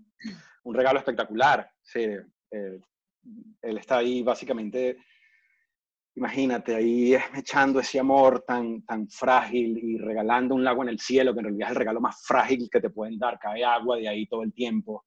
un 0.64 0.74
regalo 0.74 0.98
espectacular. 0.98 1.70
Sí, 1.82 2.00
eh, 2.00 2.80
él 3.62 3.78
está 3.78 3.98
ahí 3.98 4.22
básicamente, 4.22 4.96
imagínate, 6.16 6.74
ahí 6.74 7.14
echando 7.36 7.78
ese 7.78 8.00
amor 8.00 8.42
tan, 8.46 8.82
tan 8.82 9.08
frágil 9.08 9.78
y 9.78 9.98
regalando 9.98 10.54
un 10.54 10.64
lago 10.64 10.82
en 10.82 10.88
el 10.88 10.98
cielo, 10.98 11.34
que 11.34 11.40
en 11.40 11.44
realidad 11.44 11.68
es 11.68 11.72
el 11.72 11.78
regalo 11.78 12.00
más 12.00 12.22
frágil 12.26 12.68
que 12.70 12.80
te 12.80 12.90
pueden 12.90 13.18
dar. 13.18 13.38
Cae 13.38 13.62
agua 13.62 13.98
de 13.98 14.08
ahí 14.08 14.26
todo 14.26 14.42
el 14.42 14.52
tiempo. 14.52 15.04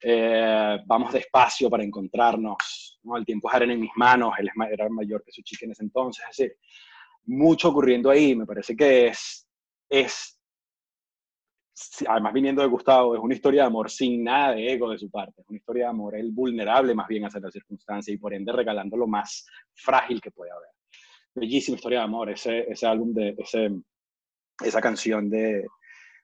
Eh, 0.00 0.78
vamos 0.86 1.12
despacio 1.12 1.68
para 1.68 1.82
encontrarnos. 1.82 3.00
¿no? 3.02 3.16
El 3.16 3.24
tiempo 3.24 3.48
es 3.48 3.54
arena 3.54 3.72
en 3.72 3.80
mis 3.80 3.90
manos. 3.96 4.32
Él 4.38 4.48
era 4.70 4.88
mayor 4.88 5.24
que 5.24 5.32
su 5.32 5.42
chica 5.42 5.66
en 5.66 5.72
ese 5.72 5.82
entonces. 5.82 6.24
Es 6.30 6.36
decir, 6.36 6.56
mucho 7.26 7.70
ocurriendo 7.70 8.10
ahí. 8.10 8.36
Me 8.36 8.46
parece 8.46 8.76
que 8.76 9.08
es, 9.08 9.48
es 9.88 10.33
además 12.06 12.32
viniendo 12.32 12.62
de 12.62 12.68
Gustavo, 12.68 13.14
es 13.14 13.20
una 13.20 13.34
historia 13.34 13.62
de 13.62 13.66
amor 13.66 13.90
sin 13.90 14.22
nada 14.22 14.54
de 14.54 14.72
ego 14.72 14.90
de 14.90 14.98
su 14.98 15.10
parte, 15.10 15.40
es 15.40 15.48
una 15.48 15.58
historia 15.58 15.84
de 15.84 15.90
amor, 15.90 16.16
él 16.16 16.30
vulnerable 16.30 16.94
más 16.94 17.08
bien 17.08 17.24
hacia 17.24 17.40
la 17.40 17.50
circunstancia 17.50 18.14
y 18.14 18.18
por 18.18 18.32
ende 18.32 18.52
regalando 18.52 18.96
lo 18.96 19.06
más 19.06 19.46
frágil 19.74 20.20
que 20.20 20.30
puede 20.30 20.52
haber. 20.52 20.68
Bellísima 21.34 21.76
historia 21.76 21.98
de 21.98 22.04
amor, 22.04 22.30
ese, 22.30 22.70
ese 22.70 22.86
álbum, 22.86 23.12
de, 23.12 23.34
ese, 23.38 23.70
esa 24.64 24.80
canción 24.80 25.28
de, 25.28 25.66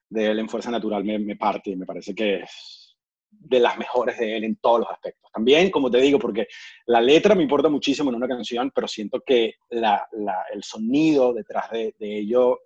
de 0.09 0.31
él 0.31 0.39
en 0.39 0.47
Fuerza 0.47 0.71
Natural 0.71 1.03
me, 1.03 1.19
me 1.19 1.35
parte 1.35 1.71
y 1.71 1.75
me 1.75 1.85
parece 1.85 2.15
que 2.15 2.35
es 2.41 2.97
de 3.29 3.59
las 3.59 3.77
mejores 3.77 4.17
de 4.19 4.37
él 4.37 4.43
en 4.43 4.55
todos 4.57 4.81
los 4.81 4.89
aspectos. 4.89 5.31
También, 5.31 5.69
como 5.69 5.89
te 5.89 5.99
digo, 5.99 6.19
porque 6.19 6.47
la 6.85 7.01
letra 7.01 7.35
me 7.35 7.43
importa 7.43 7.69
muchísimo 7.69 8.09
en 8.09 8.15
una 8.15 8.27
canción, 8.27 8.71
pero 8.73 8.87
siento 8.87 9.21
que 9.25 9.55
la, 9.69 10.07
la, 10.11 10.45
el 10.53 10.63
sonido 10.63 11.33
detrás 11.33 11.71
de, 11.71 11.95
de 11.97 12.19
ello 12.19 12.59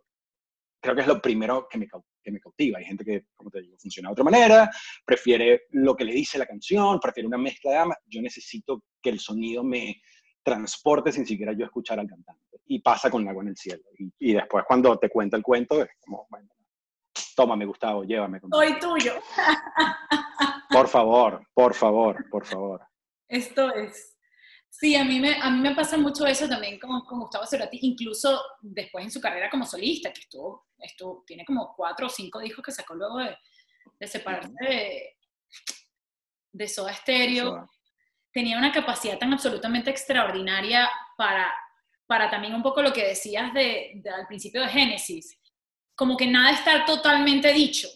creo 0.82 0.96
que 0.96 1.02
es 1.02 1.08
lo 1.08 1.22
primero 1.22 1.68
que 1.70 1.78
me, 1.78 1.88
que 2.26 2.32
me 2.32 2.40
cautiva. 2.40 2.80
Hay 2.80 2.86
gente 2.86 3.06
que, 3.06 3.26
como 3.36 3.50
te 3.50 3.62
digo, 3.62 3.78
funciona 3.78 4.10
de 4.10 4.14
otra 4.14 4.24
manera, 4.26 4.70
prefiere 5.06 5.62
lo 5.70 5.96
que 5.96 6.04
le 6.04 6.14
dice 6.14 6.38
la 6.38 6.46
canción, 6.46 7.00
prefiere 7.00 7.28
una 7.28 7.38
mezcla 7.38 7.72
de 7.72 7.78
ambas. 7.78 8.00
Yo 8.08 8.22
necesito 8.22 8.84
que 9.02 9.12
el 9.12 9.20
sonido 9.20 9.64
me 9.64 10.02
transporte 10.44 11.12
sin 11.12 11.26
siquiera 11.26 11.54
yo 11.54 11.66
escuchar 11.66 12.00
al 12.00 12.08
cantante. 12.08 12.42
Y 12.66 12.80
pasa 12.82 13.10
con 13.10 13.28
Agua 13.28 13.44
en 13.44 13.50
el 13.50 13.58
Cielo. 13.58 13.84
Y, 13.98 14.12
y 14.20 14.34
después 14.34 14.66
cuando 14.68 14.98
te 14.98 15.10
cuenta 15.10 15.38
el 15.38 15.44
cuento 15.44 15.82
es 15.82 15.90
como, 16.00 16.28
bueno, 16.30 16.50
tómame 17.36 17.66
Gustavo, 17.66 18.04
llévame. 18.04 18.40
contigo. 18.40 18.62
Soy 18.62 18.80
tuyo. 18.80 19.14
Por 20.70 20.88
favor, 20.90 21.48
por 21.54 21.74
favor, 21.74 22.30
por 22.30 22.46
favor. 22.46 22.82
Esto 23.30 23.74
es. 23.74 24.15
Sí, 24.78 24.96
a 24.96 25.06
mí 25.06 25.20
me, 25.22 25.36
a 25.42 25.50
mí 25.50 25.60
me 25.60 25.74
pasa 25.74 25.98
mucho 25.98 26.26
eso 26.28 26.50
también 26.50 26.78
con, 26.80 27.02
con 27.06 27.20
Gustavo 27.22 27.46
Cerati, 27.46 27.80
incluso 27.82 28.42
después 28.62 29.06
en 29.06 29.12
su 29.12 29.22
carrera 29.22 29.50
como 29.50 29.66
solista, 29.66 30.12
que 30.12 30.22
estuvo, 30.22 30.68
estuvo, 30.80 31.24
tiene 31.26 31.46
como 31.46 31.74
cuatro 31.76 32.08
o 32.08 32.10
cinco 32.10 32.40
discos 32.40 32.64
que 32.66 32.72
sacó 32.74 32.94
luego 32.94 33.20
de, 33.20 33.38
de 34.00 34.08
separarse 34.08 34.52
de, 34.60 35.18
de 36.52 36.68
Soda 36.68 36.94
Stereo. 36.94 37.70
Tenía 38.34 38.58
una 38.58 38.72
capacidad 38.74 39.18
tan 39.18 39.32
absolutamente 39.32 39.90
extraordinaria 39.90 40.90
para, 41.18 41.54
para 42.06 42.30
también 42.30 42.54
un 42.54 42.62
poco 42.64 42.82
lo 42.82 42.92
que 42.92 43.08
decías 43.08 43.54
de, 43.54 43.94
de- 43.96 44.10
al 44.10 44.28
principio 44.28 44.62
de 44.62 44.68
Génesis, 44.68 45.40
como 45.96 46.18
que 46.18 46.28
nada 46.28 46.52
está 46.52 46.84
totalmente 46.86 47.54
dicho 47.54 47.88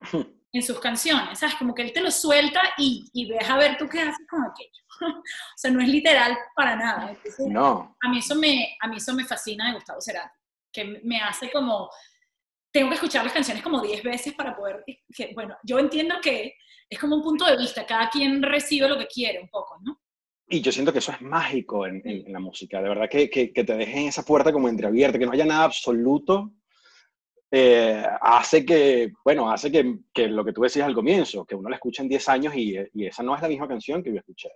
en 0.52 0.62
sus 0.62 0.80
canciones, 0.80 1.38
¿sabes? 1.38 1.54
Como 1.56 1.74
que 1.74 1.82
él 1.82 1.92
te 1.92 2.00
lo 2.00 2.10
suelta 2.10 2.60
y, 2.76 3.08
y 3.12 3.26
ves 3.30 3.48
a 3.48 3.56
ver 3.56 3.76
tú 3.78 3.88
qué 3.88 4.00
haces 4.00 4.26
con 4.28 4.42
aquello. 4.42 4.70
o 5.20 5.22
sea, 5.56 5.70
no 5.70 5.80
es 5.80 5.88
literal 5.88 6.36
para 6.56 6.76
nada. 6.76 7.10
Entonces, 7.10 7.46
No, 7.46 7.96
a, 8.02 8.08
mí 8.10 8.18
eso 8.18 8.34
me, 8.34 8.76
a 8.80 8.88
mí 8.88 8.96
eso 8.96 9.14
me 9.14 9.24
fascina 9.24 9.68
de 9.68 9.74
Gustavo 9.74 10.00
Cerati, 10.00 10.36
que 10.72 11.00
me 11.04 11.20
hace 11.20 11.50
como, 11.52 11.88
tengo 12.72 12.88
que 12.88 12.94
escuchar 12.96 13.24
las 13.24 13.32
canciones 13.32 13.62
como 13.62 13.80
10 13.80 14.02
veces 14.02 14.34
para 14.34 14.56
poder, 14.56 14.84
que, 15.14 15.32
bueno, 15.34 15.56
yo 15.62 15.78
entiendo 15.78 16.16
que 16.22 16.54
es 16.88 16.98
como 16.98 17.16
un 17.16 17.22
punto 17.22 17.44
de 17.46 17.56
vista, 17.56 17.86
cada 17.86 18.08
quien 18.10 18.42
recibe 18.42 18.88
lo 18.88 18.98
que 18.98 19.06
quiere 19.06 19.40
un 19.40 19.48
poco, 19.48 19.78
¿no? 19.82 20.00
Y 20.48 20.60
yo 20.60 20.72
siento 20.72 20.92
que 20.92 20.98
eso 20.98 21.12
es 21.12 21.22
mágico 21.22 21.86
en, 21.86 22.02
en- 22.04 22.26
en 22.26 22.32
la 22.32 22.40
música, 22.40 22.82
de 22.82 22.88
verdad 22.88 23.08
que, 23.08 23.30
que, 23.30 23.52
que 23.52 23.62
te 23.62 23.74
dejen 23.76 24.08
esa 24.08 24.24
puerta 24.24 24.52
como 24.52 24.68
entreabierta, 24.68 25.16
que 25.16 25.26
no 25.26 25.30
haya 25.32 25.44
nada 25.44 25.62
absoluto, 25.64 26.50
eh, 27.50 28.04
hace 28.20 28.64
que, 28.64 29.12
bueno, 29.24 29.50
hace 29.50 29.70
que, 29.72 29.98
que 30.12 30.28
lo 30.28 30.44
que 30.44 30.52
tú 30.52 30.62
decías 30.62 30.86
al 30.86 30.94
comienzo, 30.94 31.44
que 31.44 31.54
uno 31.56 31.68
la 31.68 31.76
escucha 31.76 32.02
en 32.02 32.08
10 32.08 32.28
años 32.28 32.54
y, 32.54 32.76
y 32.94 33.06
esa 33.06 33.22
no 33.22 33.34
es 33.34 33.42
la 33.42 33.48
misma 33.48 33.66
canción 33.68 34.02
que 34.02 34.12
yo 34.12 34.18
escuché. 34.18 34.50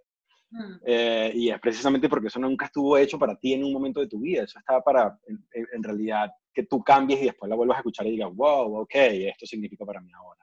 Mm. 0.51 0.75
Eh, 0.87 1.33
y 1.35 1.51
es 1.51 1.59
precisamente 1.59 2.09
porque 2.09 2.29
eso 2.29 2.39
nunca 2.39 2.67
estuvo 2.67 2.97
hecho 2.97 3.19
para 3.19 3.37
ti 3.37 3.55
en 3.55 3.65
un 3.65 3.73
momento 3.73 4.01
de 4.01 4.07
tu 4.07 4.21
vida, 4.21 4.45
eso 4.45 4.59
estaba 4.59 4.81
para, 4.83 5.19
en, 5.27 5.45
en- 5.73 5.83
realidad, 5.83 6.31
que 6.53 6.63
tú 6.65 6.83
cambies 6.85 7.21
y 7.23 7.25
después 7.25 7.49
la 7.51 7.57
vuelvas 7.57 7.77
a 7.77 7.81
escuchar 7.81 8.07
y 8.07 8.13
digas, 8.13 8.31
wow, 8.33 8.83
ok, 8.83 8.95
esto 8.95 9.47
significa 9.47 9.85
para 9.85 10.01
mí 10.01 10.13
ahora. 10.13 10.41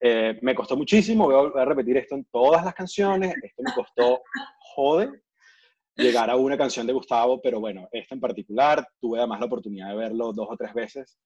Eh, 0.00 0.38
me 0.40 0.54
costó 0.54 0.76
muchísimo, 0.76 1.24
voy 1.26 1.34
a, 1.34 1.50
voy 1.50 1.60
a 1.60 1.64
repetir 1.66 1.98
esto 1.98 2.14
en 2.14 2.24
todas 2.26 2.64
las 2.64 2.72
canciones, 2.72 3.34
esto 3.42 3.62
me 3.62 3.72
costó 3.74 4.22
jode 4.74 5.10
llegar 5.96 6.30
a 6.30 6.36
una 6.36 6.56
canción 6.56 6.86
de 6.86 6.92
Gustavo, 6.92 7.42
pero 7.42 7.60
bueno, 7.60 7.88
esta 7.90 8.14
en 8.14 8.20
particular, 8.20 8.86
tuve 9.00 9.18
además 9.18 9.40
la 9.40 9.46
oportunidad 9.46 9.88
de 9.88 9.96
verlo 9.96 10.32
dos 10.32 10.46
o 10.48 10.56
tres 10.56 10.72
veces, 10.72 11.18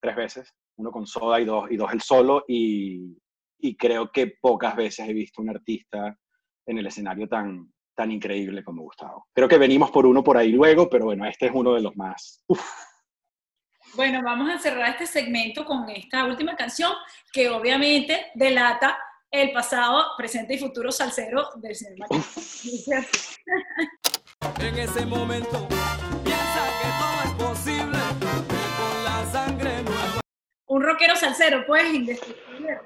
tres 0.00 0.16
veces, 0.16 0.54
uno 0.76 0.90
con 0.90 1.06
Soda 1.06 1.40
y 1.40 1.44
dos, 1.44 1.70
y 1.70 1.76
dos 1.76 1.92
el 1.92 2.00
solo, 2.00 2.44
y, 2.48 3.16
y 3.58 3.76
creo 3.76 4.10
que 4.10 4.34
pocas 4.40 4.74
veces 4.76 5.08
he 5.08 5.12
visto 5.12 5.42
un 5.42 5.50
artista 5.50 6.16
en 6.66 6.78
el 6.78 6.86
escenario 6.86 7.28
tan, 7.28 7.72
tan 7.94 8.10
increíble 8.10 8.64
como 8.64 8.82
Gustavo. 8.82 9.26
Creo 9.34 9.48
que 9.48 9.58
venimos 9.58 9.90
por 9.90 10.06
uno 10.06 10.24
por 10.24 10.36
ahí 10.36 10.52
luego, 10.52 10.88
pero 10.88 11.06
bueno, 11.06 11.26
este 11.26 11.46
es 11.46 11.52
uno 11.54 11.74
de 11.74 11.82
los 11.82 11.96
más... 11.96 12.42
uf, 12.48 12.64
Bueno, 13.94 14.22
vamos 14.22 14.48
a 14.48 14.58
cerrar 14.58 14.90
este 14.90 15.06
segmento 15.06 15.64
con 15.64 15.88
esta 15.90 16.24
última 16.24 16.56
canción 16.56 16.92
que 17.32 17.50
obviamente 17.50 18.26
delata 18.34 18.98
el 19.30 19.52
pasado, 19.52 20.16
presente 20.16 20.54
y 20.54 20.58
futuro 20.58 20.90
salsero 20.90 21.50
del 21.56 21.72
así. 22.10 22.84
En 24.58 24.78
ese 24.78 25.04
momento 25.04 25.68
Un 30.72 30.82
rockero 30.82 31.16
salsero, 31.16 31.64
pues, 31.66 31.92
indestructible. 31.94 32.78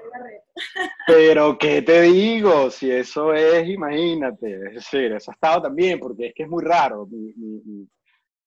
Pero, 1.07 1.59
¿qué 1.59 1.83
te 1.83 2.01
digo? 2.03 2.71
Si 2.71 2.91
eso 2.91 3.35
es, 3.35 3.69
imagínate. 3.69 4.69
Es 4.69 4.75
decir, 4.77 5.13
eso 5.13 5.31
ha 5.31 5.35
estado 5.35 5.63
también, 5.63 6.01
porque 6.01 6.29
es 6.29 6.35
que 6.35 6.45
es 6.45 6.49
muy 6.49 6.65
raro. 6.65 7.07
Mi, 7.07 7.33
mi- 7.37 7.61
mi- 7.65 7.89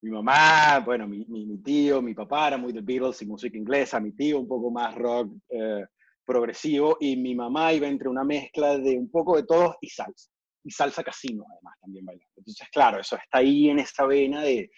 mi 0.02 0.12
mamá, 0.12 0.80
bueno, 0.86 1.08
mi 1.08 1.26
tío, 1.64 2.02
mi 2.02 2.14
papá 2.14 2.48
era 2.48 2.58
muy 2.58 2.72
de 2.74 2.82
Beatles 2.82 3.22
y 3.22 3.26
música 3.26 3.58
inglesa, 3.58 4.00
mi 4.00 4.12
tío 4.12 4.40
un 4.40 4.48
poco 4.48 4.70
más 4.72 4.94
rock 4.96 5.32
eh, 5.50 5.86
progresivo, 6.26 6.98
y 7.00 7.16
mi 7.16 7.34
mamá 7.36 7.74
iba 7.74 7.88
entre 7.88 8.08
una 8.10 8.24
mezcla 8.24 8.78
de 8.78 8.98
un 8.98 9.10
poco 9.10 9.36
de 9.38 9.44
todos 9.44 9.76
y 9.82 9.90
salsa. 9.90 10.30
Y 10.64 10.72
salsa 10.72 11.04
casino, 11.04 11.46
además, 11.52 11.76
también 11.82 12.06
bailando. 12.06 12.32
Entonces, 12.38 12.68
claro, 12.72 13.00
eso 13.00 13.16
está 13.18 13.38
ahí 13.40 13.70
en 13.70 13.80
esa 13.80 14.06
vena 14.06 14.42
de, 14.42 14.70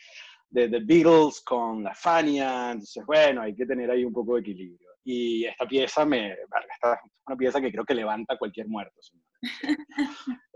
de, 0.50 0.68
de 0.68 0.80
Beatles 0.80 1.42
con 1.42 1.84
la 1.84 1.94
Fania. 1.94 2.72
Entonces, 2.72 3.04
bueno, 3.06 3.42
hay 3.42 3.56
que 3.56 3.66
tener 3.66 3.90
ahí 3.92 4.04
un 4.04 4.14
poco 4.14 4.36
de 4.36 4.42
equilibrio. 4.42 4.90
Y 5.04 5.46
esta 5.46 5.66
pieza 5.68 6.06
me, 6.06 6.34
esta 6.34 6.94
es 6.94 7.00
una 7.26 7.38
pieza 7.38 7.62
que 7.62 7.72
creo 7.72 7.86
que 7.86 7.96
levanta 7.96 8.34
a 8.34 8.38
cualquier 8.38 8.68
muerto. 8.68 9.00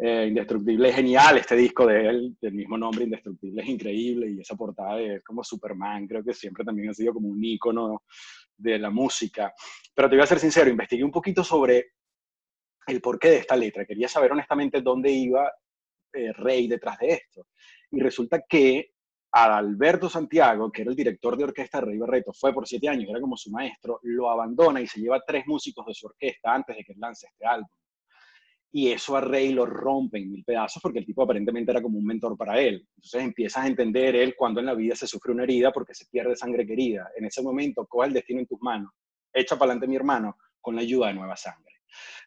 Eh, 0.05 0.25
Indestructible 0.27 0.89
es 0.89 0.95
genial, 0.95 1.37
este 1.37 1.55
disco 1.55 1.87
de 1.87 2.09
él, 2.09 2.35
del 2.41 2.53
mismo 2.53 2.77
nombre, 2.77 3.05
Indestructible, 3.05 3.61
es 3.61 3.69
increíble. 3.69 4.29
Y 4.29 4.41
esa 4.41 4.55
portada 4.55 4.97
de 4.97 5.15
él 5.15 5.23
como 5.23 5.43
Superman, 5.43 6.05
creo 6.07 6.21
que 6.21 6.33
siempre 6.33 6.65
también 6.65 6.89
ha 6.89 6.93
sido 6.93 7.13
como 7.13 7.29
un 7.29 7.41
ícono 7.41 8.03
de 8.57 8.77
la 8.77 8.89
música. 8.89 9.53
Pero 9.95 10.09
te 10.09 10.15
voy 10.17 10.23
a 10.23 10.27
ser 10.27 10.39
sincero, 10.39 10.69
investigué 10.69 11.05
un 11.05 11.11
poquito 11.11 11.41
sobre 11.43 11.93
el 12.87 12.99
porqué 12.99 13.29
de 13.29 13.37
esta 13.37 13.55
letra. 13.55 13.85
Quería 13.85 14.09
saber 14.09 14.33
honestamente 14.33 14.81
dónde 14.81 15.09
iba 15.09 15.49
eh, 16.11 16.33
Rey 16.33 16.67
detrás 16.67 16.99
de 16.99 17.13
esto. 17.13 17.47
Y 17.91 18.01
resulta 18.01 18.43
que 18.47 18.92
Alberto 19.33 20.09
Santiago, 20.09 20.71
que 20.71 20.83
era 20.83 20.91
el 20.91 20.95
director 20.95 21.35
de 21.35 21.43
orquesta 21.45 21.79
de 21.79 21.87
Rey 21.87 21.97
Barreto, 21.97 22.31
fue 22.33 22.53
por 22.53 22.67
siete 22.67 22.87
años, 22.87 23.09
era 23.09 23.19
como 23.19 23.35
su 23.35 23.49
maestro, 23.49 23.99
lo 24.03 24.29
abandona 24.29 24.79
y 24.79 24.85
se 24.85 25.01
lleva 25.01 25.23
tres 25.25 25.47
músicos 25.47 25.87
de 25.87 25.93
su 25.93 26.05
orquesta 26.05 26.53
antes 26.53 26.77
de 26.77 26.83
que 26.83 26.93
lance 26.97 27.27
este 27.27 27.45
álbum. 27.45 27.69
Y 28.71 28.91
eso 28.91 29.15
a 29.15 29.21
Rey 29.21 29.51
lo 29.51 29.65
rompe 29.65 30.19
en 30.19 30.31
mil 30.31 30.43
pedazos 30.43 30.81
porque 30.81 30.99
el 30.99 31.05
tipo 31.05 31.23
aparentemente 31.23 31.71
era 31.71 31.81
como 31.81 31.97
un 31.97 32.05
mentor 32.05 32.37
para 32.37 32.59
él. 32.59 32.87
Entonces 32.95 33.23
empiezas 33.23 33.63
a 33.63 33.67
entender 33.67 34.15
él 34.15 34.35
cuando 34.35 34.59
en 34.59 34.67
la 34.67 34.73
vida 34.75 34.95
se 34.95 35.07
sufre 35.07 35.31
una 35.31 35.43
herida 35.43 35.71
porque 35.71 35.93
se 35.93 36.05
pierde 36.05 36.35
sangre 36.35 36.65
querida. 36.65 37.09
En 37.15 37.25
ese 37.25 37.41
momento, 37.41 37.85
coge 37.87 38.07
el 38.07 38.13
destino 38.13 38.39
en 38.39 38.47
tus 38.47 38.59
manos, 38.61 38.91
echa 39.31 39.57
para 39.57 39.71
adelante 39.71 39.87
mi 39.87 39.95
hermano 39.95 40.37
con 40.61 40.75
la 40.75 40.81
ayuda 40.81 41.07
de 41.07 41.13
nueva 41.15 41.35
sangre. 41.35 41.73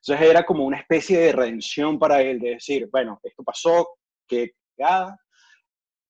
Entonces 0.00 0.28
era 0.28 0.44
como 0.44 0.64
una 0.64 0.78
especie 0.78 1.18
de 1.18 1.32
redención 1.32 1.98
para 1.98 2.20
él, 2.22 2.38
de 2.38 2.50
decir, 2.50 2.88
bueno, 2.90 3.20
esto 3.22 3.42
pasó, 3.42 3.88
qué 4.26 4.52
cagada, 4.76 5.18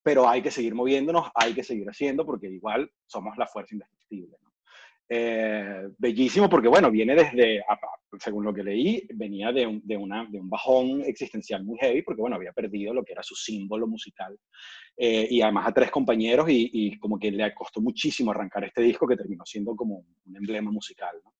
pero 0.07 0.25
hay 0.25 0.41
que 0.41 0.51
seguir 0.51 0.73
moviéndonos, 0.73 1.29
hay 1.35 1.53
que 1.53 1.65
seguir 1.65 1.85
haciendo, 1.89 2.25
porque 2.25 2.47
igual 2.47 2.89
somos 3.05 3.37
la 3.37 3.45
fuerza 3.45 3.75
indestructible. 3.75 4.37
Eh, 5.09 5.89
bellísimo 5.97 6.47
porque, 6.47 6.69
bueno, 6.69 6.89
viene 6.89 7.13
desde, 7.13 7.61
según 8.17 8.45
lo 8.45 8.53
que 8.53 8.63
leí, 8.63 9.05
venía 9.15 9.51
de 9.51 9.67
un, 9.67 9.81
de, 9.83 9.97
una, 9.97 10.25
de 10.31 10.39
un 10.39 10.49
bajón 10.49 11.01
existencial 11.05 11.65
muy 11.65 11.77
heavy 11.79 12.03
porque, 12.03 12.21
bueno, 12.21 12.37
había 12.37 12.53
perdido 12.53 12.93
lo 12.93 13.03
que 13.03 13.11
era 13.11 13.21
su 13.21 13.35
símbolo 13.35 13.85
musical. 13.85 14.39
Eh, 14.95 15.27
y 15.29 15.41
además 15.41 15.67
a 15.67 15.73
tres 15.73 15.91
compañeros 15.91 16.49
y, 16.49 16.69
y, 16.71 16.97
como 16.99 17.19
que 17.19 17.29
le 17.29 17.53
costó 17.53 17.81
muchísimo 17.81 18.31
arrancar 18.31 18.63
este 18.63 18.83
disco 18.83 19.05
que 19.05 19.17
terminó 19.17 19.45
siendo 19.45 19.75
como 19.75 20.05
un 20.25 20.37
emblema 20.37 20.71
musical. 20.71 21.17
¿no? 21.21 21.33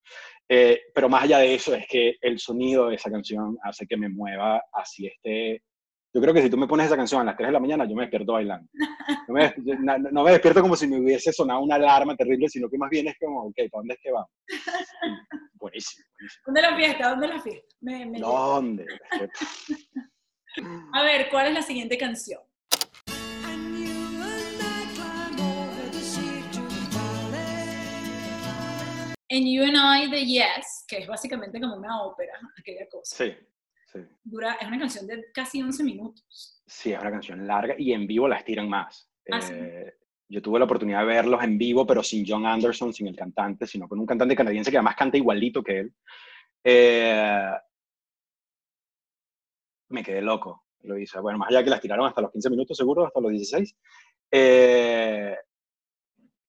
Eh, 0.49 0.81
pero 0.93 1.07
más 1.07 1.23
allá 1.23 1.37
de 1.37 1.55
eso 1.55 1.73
es 1.73 1.87
que 1.87 2.17
el 2.19 2.37
sonido 2.37 2.89
de 2.89 2.95
esa 2.95 3.09
canción 3.09 3.57
hace 3.63 3.87
que 3.87 3.95
me 3.95 4.09
mueva 4.09 4.61
hacia 4.73 5.09
este 5.09 5.63
yo 6.17 6.21
creo 6.21 6.33
que 6.33 6.41
si 6.41 6.49
tú 6.49 6.57
me 6.57 6.65
pones 6.65 6.87
esa 6.87 6.95
canción 6.95 7.21
a 7.21 7.25
las 7.25 7.37
3 7.37 7.49
de 7.49 7.53
la 7.53 7.59
mañana, 7.59 7.85
yo 7.85 7.95
me 7.95 8.01
despierto 8.01 8.33
bailando. 8.33 8.67
No 9.27 9.35
me, 9.35 9.53
no 10.11 10.23
me 10.23 10.31
despierto 10.31 10.63
como 10.63 10.75
si 10.75 10.87
me 10.87 10.99
hubiese 10.99 11.31
sonado 11.31 11.61
una 11.61 11.75
alarma 11.75 12.15
terrible, 12.15 12.49
sino 12.49 12.67
que 12.67 12.77
más 12.79 12.89
bien 12.89 13.07
es 13.07 13.19
como, 13.19 13.43
ok, 13.43 13.55
¿para 13.71 13.81
dónde 13.81 13.93
es 13.93 13.99
que 14.01 14.11
vamos? 14.11 14.31
Buenísimo, 15.53 16.05
buenísimo. 16.17 16.43
¿Dónde 16.47 16.61
la 16.63 16.75
fiesta? 16.75 17.09
¿Dónde 17.09 17.27
la 17.27 17.39
fiesta? 17.39 17.75
Me, 17.81 18.05
me 18.07 18.19
¿Dónde? 18.19 18.85
a 20.93 21.03
ver, 21.03 21.29
¿cuál 21.29 21.49
es 21.49 21.53
la 21.53 21.61
siguiente 21.61 21.99
canción? 21.99 22.41
En 29.29 29.45
You 29.45 29.65
and 29.65 29.77
I 29.77 30.09
de 30.09 30.25
Yes, 30.25 30.83
que 30.87 30.97
es 30.97 31.07
básicamente 31.07 31.61
como 31.61 31.75
una 31.75 32.01
ópera, 32.01 32.33
aquella 32.57 32.87
cosa. 32.89 33.17
Sí, 33.17 33.35
sí. 33.91 33.99
Dura, 34.23 34.53
es 34.61 34.67
una 34.67 34.79
canción 34.79 35.07
de 35.07 35.25
casi 35.33 35.61
11 35.61 35.83
minutos. 35.83 36.61
Sí, 36.65 36.93
es 36.93 36.99
una 36.99 37.11
canción 37.11 37.45
larga 37.47 37.75
y 37.77 37.93
en 37.93 38.07
vivo 38.07 38.27
la 38.27 38.37
estiran 38.37 38.69
más. 38.69 39.09
Ah, 39.31 39.41
¿sí? 39.41 39.53
Eh, 39.55 39.93
yo 40.29 40.41
tuve 40.41 40.59
la 40.59 40.65
oportunidad 40.65 40.99
de 40.99 41.05
verlos 41.05 41.41
en 41.43 41.57
vivo, 41.57 41.85
pero 41.85 42.03
sin 42.03 42.25
John 42.27 42.45
Anderson, 42.45 42.93
sin 42.93 43.07
el 43.07 43.15
cantante, 43.15 43.65
sino 43.65 43.87
con 43.87 43.99
un 43.99 44.05
cantante 44.05 44.35
canadiense 44.35 44.69
que 44.69 44.77
además 44.77 44.95
canta 44.95 45.17
igualito 45.17 45.63
que 45.63 45.79
él. 45.79 45.93
Eh, 46.63 47.51
me 49.89 50.03
quedé 50.03 50.21
loco, 50.21 50.65
lo 50.81 50.97
hice. 50.97 51.19
Bueno, 51.19 51.39
más 51.39 51.49
allá 51.49 51.63
que 51.63 51.69
las 51.69 51.81
tiraron 51.81 52.05
hasta 52.05 52.21
los 52.21 52.31
15 52.31 52.49
minutos, 52.49 52.77
seguro, 52.77 53.05
hasta 53.05 53.21
los 53.21 53.31
16. 53.31 53.75
Eh, 54.31 55.37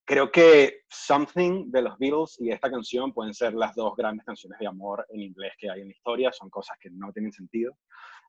creo 0.09 0.33
que 0.33 0.85
Something 0.89 1.71
de 1.71 1.83
los 1.83 1.99
Beatles 1.99 2.37
y 2.41 2.51
esta 2.51 2.71
canción 2.71 3.13
pueden 3.13 3.35
ser 3.35 3.53
las 3.53 3.75
dos 3.75 3.95
grandes 3.95 4.25
canciones 4.25 4.59
de 4.59 4.67
amor 4.67 5.07
en 5.11 5.21
inglés 5.21 5.53
que 5.59 5.71
hay 5.71 5.83
en 5.83 5.89
la 5.89 5.93
historia. 5.93 6.33
Son 6.33 6.49
cosas 6.49 6.79
que 6.81 6.89
no 6.91 7.13
tienen 7.13 7.31
sentido. 7.31 7.77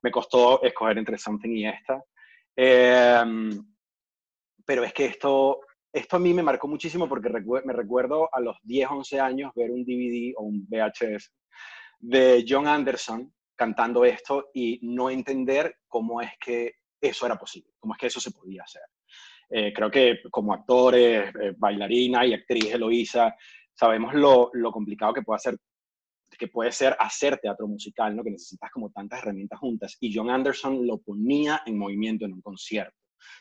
Me 0.02 0.10
costó 0.10 0.62
escoger 0.62 0.98
entre 0.98 1.16
Something 1.16 1.56
y 1.56 1.66
esta. 1.66 2.04
Eh, 2.54 3.22
pero 4.66 4.84
es 4.84 4.92
que 4.92 5.06
esto, 5.06 5.60
esto 5.90 6.16
a 6.16 6.20
mí 6.20 6.34
me 6.34 6.42
marcó 6.42 6.68
muchísimo 6.68 7.08
porque 7.08 7.30
recu 7.30 7.58
me 7.64 7.72
recuerdo 7.72 8.28
a 8.30 8.40
los 8.40 8.58
10, 8.62 8.90
11 8.90 9.18
años 9.18 9.52
ver 9.54 9.70
un 9.70 9.82
DVD 9.82 10.34
o 10.36 10.42
un 10.42 10.66
VHS 10.68 11.32
de 11.98 12.44
John 12.46 12.68
Anderson 12.68 13.32
cantando 13.56 14.04
esto 14.04 14.50
y 14.52 14.80
no 14.82 15.08
entender 15.08 15.78
cómo 15.88 16.20
es 16.20 16.30
que 16.38 16.74
eso 17.00 17.24
era 17.24 17.38
posible, 17.38 17.72
cómo 17.78 17.94
es 17.94 17.98
que 17.98 18.06
eso 18.08 18.20
se 18.20 18.32
podía 18.32 18.64
hacer. 18.64 18.82
Eh, 19.50 19.72
creo 19.72 19.90
que 19.90 20.20
como 20.30 20.54
actores, 20.54 21.34
eh, 21.40 21.54
bailarina 21.56 22.24
y 22.24 22.34
actriz 22.34 22.72
Eloísa, 22.72 23.34
sabemos 23.74 24.14
lo, 24.14 24.50
lo, 24.52 24.70
complicado 24.70 25.12
que 25.12 25.22
puede, 25.22 25.36
hacer, 25.36 25.56
que 26.38 26.48
puede 26.48 26.70
ser 26.70 26.96
hacer 26.98 27.38
teatro 27.38 27.66
musical, 27.66 28.14
¿no? 28.14 28.22
que 28.22 28.30
necesitas 28.30 28.70
como 28.70 28.90
tantas 28.90 29.22
herramientas 29.22 29.58
juntas. 29.58 29.96
Y 30.00 30.14
John 30.14 30.30
Anderson 30.30 30.86
lo 30.86 30.98
ponía 30.98 31.62
en 31.66 31.76
movimiento 31.76 32.24
en 32.24 32.34
un 32.34 32.42
concierto. 32.42 32.94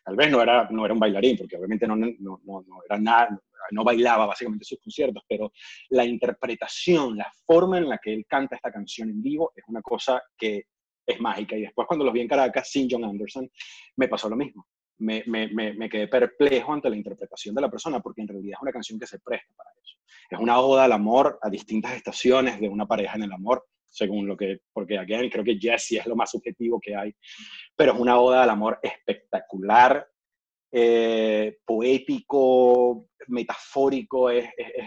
Tal 0.04 0.16
vez 0.16 0.32
no 0.32 0.42
era, 0.42 0.68
no 0.72 0.84
era 0.84 0.94
un 0.94 1.00
bailarín, 1.00 1.38
porque 1.38 1.58
obviamente 1.58 1.88
no, 1.88 1.96
no, 1.96 2.08
no, 2.20 2.42
no 2.44 2.80
era 2.88 3.00
nada, 3.00 3.40
no 3.72 3.84
bailaba 3.84 4.26
básicamente 4.26 4.66
sus 4.66 4.80
conciertos, 4.80 5.24
pero 5.28 5.52
la 5.90 6.06
interpretación, 6.06 7.18
la 7.18 7.32
forma 7.46 7.78
en 7.78 7.90
la 7.90 7.98
que 7.98 8.14
él 8.14 8.26
canta 8.28 8.56
esta 8.56 8.72
canción 8.72 9.10
en 9.10 9.22
vivo 9.22 9.52
es 9.56 9.64
una 9.68 9.82
cosa 9.82 10.22
que 10.38 10.66
es 11.06 11.20
mágica. 11.20 11.56
Y 11.56 11.62
después 11.62 11.88
cuando 11.88 12.06
los 12.06 12.14
vi 12.14 12.22
en 12.22 12.28
Caracas 12.28 12.70
sin 12.70 12.88
John 12.90 13.04
Anderson, 13.04 13.50
me 13.98 14.08
pasó 14.08 14.30
lo 14.30 14.36
mismo. 14.36 14.66
Me, 15.00 15.90
quedé 15.90 16.08
perplejo 16.08 16.74
ante 16.74 16.90
la 16.90 16.96
interpretación 16.96 17.56
de 17.56 17.62
la 17.62 17.70
persona, 17.70 18.00
porque 18.02 18.22
en 18.22 18.28
realidad 18.28 18.58
es 18.58 18.62
una 18.62 18.72
canción 18.72 19.00
que 19.00 19.08
se 19.08 19.20
presta 19.20 19.54
para 19.56 19.72
eso. 19.72 19.98
Es 20.30 20.40
una 20.40 20.60
oda 20.60 20.84
al 20.84 20.92
amor 20.92 21.40
a 21.42 21.50
distintas 21.50 21.94
estaciones 21.94 22.60
de 22.60 22.68
una 22.68 22.86
pareja 22.86 23.16
en 23.16 23.24
el 23.24 23.32
amor, 23.32 23.66
según 23.86 24.28
lo 24.28 24.38
que, 24.38 24.60
porque 24.72 25.00
aquí 25.00 25.14
creo 25.30 25.44
que 25.44 25.58
Jesse 25.58 25.94
es 25.94 26.06
lo 26.06 26.16
más 26.16 26.32
subjetivo 26.32 26.80
que 26.80 26.96
hay, 26.96 27.16
pero 27.76 27.94
es 27.94 28.00
una 28.00 28.20
oda 28.20 28.44
al 28.44 28.50
amor 28.50 28.80
espectacular, 28.82 30.06
eh, 30.72 31.58
poético, 31.66 33.10
metafórico, 33.28 34.30
es, 34.30 34.50
es, 34.56 34.86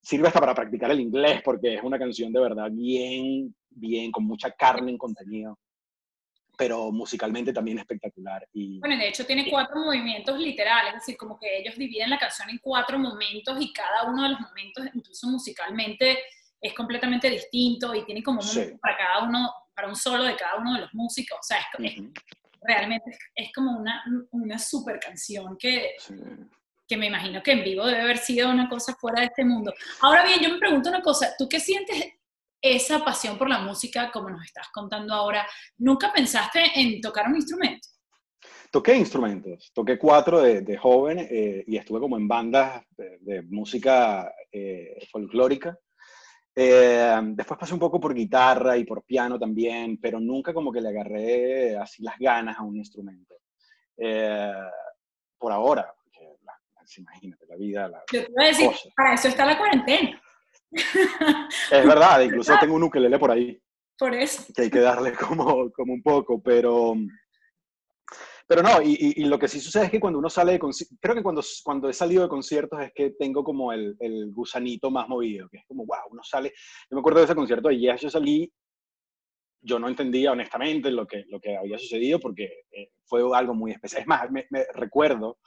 sirve 0.00 0.28
hasta 0.28 0.40
para 0.40 0.54
practicar 0.54 0.90
el 0.90 1.00
inglés, 1.00 1.42
porque 1.44 1.74
es 1.74 1.82
una 1.82 1.98
canción 1.98 2.32
de 2.32 2.40
verdad 2.40 2.70
bien, 2.70 3.54
bien, 3.70 4.10
con 4.10 4.24
mucha 4.24 4.50
carne 4.52 4.92
en 4.92 4.98
contenido 4.98 5.58
pero 6.62 6.92
musicalmente 6.92 7.52
también 7.52 7.78
espectacular. 7.80 8.46
Y, 8.52 8.78
bueno, 8.78 8.96
de 8.96 9.08
hecho 9.08 9.26
tiene 9.26 9.50
cuatro 9.50 9.80
movimientos 9.80 10.38
literales, 10.38 10.94
es 10.94 11.00
decir, 11.00 11.16
como 11.16 11.36
que 11.38 11.58
ellos 11.58 11.76
dividen 11.76 12.08
la 12.10 12.18
canción 12.18 12.48
en 12.50 12.58
cuatro 12.58 12.98
momentos 13.00 13.56
y 13.60 13.72
cada 13.72 14.04
uno 14.04 14.22
de 14.22 14.28
los 14.30 14.40
momentos, 14.40 14.86
incluso 14.94 15.26
musicalmente, 15.28 16.18
es 16.60 16.72
completamente 16.74 17.28
distinto 17.28 17.92
y 17.94 18.04
tiene 18.04 18.22
como 18.22 18.40
un 18.40 18.46
Sí. 18.46 18.72
para 18.80 18.96
cada 18.96 19.24
uno, 19.24 19.50
para 19.74 19.88
un 19.88 19.96
solo 19.96 20.22
de 20.22 20.36
cada 20.36 20.56
uno 20.58 20.74
de 20.74 20.82
los 20.82 20.94
músicos. 20.94 21.38
O 21.40 21.42
sea, 21.42 21.58
es, 21.58 21.66
es- 21.84 21.98
Ujú, 21.98 22.12
realmente 22.62 23.10
es, 23.10 23.18
es 23.34 23.52
como 23.52 23.76
una, 23.76 24.04
una 24.30 24.58
super 24.58 25.00
canción 25.00 25.56
que, 25.58 25.94
sí. 25.98 26.14
que 26.86 26.96
me 26.96 27.06
imagino 27.06 27.42
que 27.42 27.52
en 27.52 27.64
vivo 27.64 27.84
debe 27.86 28.02
haber 28.02 28.18
sido 28.18 28.48
una 28.50 28.68
cosa 28.68 28.94
fuera 28.94 29.20
de 29.20 29.26
este 29.26 29.44
mundo. 29.44 29.74
Ahora 30.00 30.24
bien, 30.24 30.38
yo 30.40 30.50
me 30.50 30.58
pregunto 30.58 30.88
una 30.90 31.02
cosa, 31.02 31.34
¿tú 31.36 31.48
qué 31.48 31.58
sientes 31.58 32.14
esa 32.62 33.04
pasión 33.04 33.36
por 33.36 33.48
la 33.48 33.58
música, 33.58 34.10
como 34.12 34.30
nos 34.30 34.44
estás 34.44 34.68
contando 34.72 35.12
ahora? 35.12 35.46
¿Nunca 35.78 36.12
pensaste 36.12 36.62
en 36.74 37.00
tocar 37.00 37.28
un 37.28 37.36
instrumento? 37.36 37.88
Toqué 38.70 38.94
instrumentos, 38.94 39.70
toqué 39.74 39.98
cuatro 39.98 40.40
de, 40.40 40.62
de 40.62 40.76
joven 40.78 41.18
eh, 41.18 41.64
y 41.66 41.76
estuve 41.76 42.00
como 42.00 42.16
en 42.16 42.26
bandas 42.26 42.82
de, 42.96 43.18
de 43.20 43.42
música 43.42 44.32
eh, 44.50 45.06
folclórica. 45.10 45.76
Eh, 46.54 47.20
después 47.34 47.58
pasé 47.58 47.74
un 47.74 47.80
poco 47.80 48.00
por 48.00 48.14
guitarra 48.14 48.76
y 48.76 48.84
por 48.84 49.04
piano 49.04 49.38
también, 49.38 49.98
pero 50.00 50.20
nunca 50.20 50.54
como 50.54 50.72
que 50.72 50.80
le 50.80 50.88
agarré 50.88 51.76
así 51.76 52.02
las 52.02 52.18
ganas 52.18 52.58
a 52.58 52.62
un 52.62 52.76
instrumento. 52.76 53.34
Por 55.38 55.52
ahora, 55.52 55.92
imagínate, 56.98 57.46
la 57.46 57.56
vida, 57.56 57.88
la, 57.88 58.02
Yo 58.12 58.24
te 58.24 58.32
voy 58.32 58.44
a 58.44 58.48
decir, 58.48 58.70
para 58.96 59.14
eso 59.14 59.28
está 59.28 59.46
la 59.46 59.58
cuarentena. 59.58 60.21
Es 60.72 61.86
verdad, 61.86 62.20
incluso 62.22 62.56
tengo 62.58 62.74
un 62.74 62.84
ukelele 62.84 63.18
por 63.18 63.30
ahí. 63.30 63.58
Por 63.98 64.14
eso. 64.14 64.44
que 64.54 64.62
hay 64.62 64.70
que 64.70 64.80
darle 64.80 65.12
como, 65.12 65.70
como 65.70 65.92
un 65.92 66.02
poco, 66.02 66.42
pero, 66.42 66.94
pero 68.48 68.62
no, 68.62 68.82
y, 68.82 68.92
y- 68.98 69.22
y 69.22 69.24
lo 69.26 69.38
que 69.38 69.46
sí 69.48 69.60
sucede 69.60 69.84
es 69.84 69.90
que 69.90 70.00
cuando 70.00 70.18
uno 70.18 70.28
sale 70.28 70.52
de 70.52 70.58
conciertos, 70.58 70.98
creo 71.00 71.14
que 71.14 71.22
cuando, 71.22 71.42
cuando 71.62 71.88
he 71.88 71.92
salido 71.92 72.22
de 72.22 72.28
conciertos 72.28 72.80
es 72.82 72.90
que 72.94 73.10
tengo 73.10 73.44
como 73.44 73.72
el, 73.72 73.94
el 74.00 74.32
gusanito 74.32 74.90
más 74.90 75.08
movido, 75.08 75.48
que 75.50 75.58
es 75.58 75.64
como, 75.66 75.84
wow, 75.86 75.98
uno 76.10 76.22
sale, 76.24 76.52
yo 76.90 76.96
me 76.96 77.00
acuerdo 77.00 77.20
de 77.20 77.26
ese 77.26 77.34
concierto 77.34 77.68
de 77.68 77.78
Yes, 77.78 78.00
yo 78.00 78.10
salí, 78.10 78.52
yo 79.64 79.78
no 79.78 79.88
entendía 79.88 80.32
honestamente 80.32 80.90
lo 80.90 81.06
que, 81.06 81.24
lo 81.28 81.38
que 81.38 81.56
había 81.56 81.78
sucedido 81.78 82.18
porque 82.18 82.44
eh, 82.72 82.90
fue 83.04 83.22
algo 83.36 83.54
muy 83.54 83.70
especial. 83.70 84.02
Es 84.02 84.08
más, 84.08 84.28
me, 84.30 84.46
me 84.50 84.64
recuerdo 84.74 85.38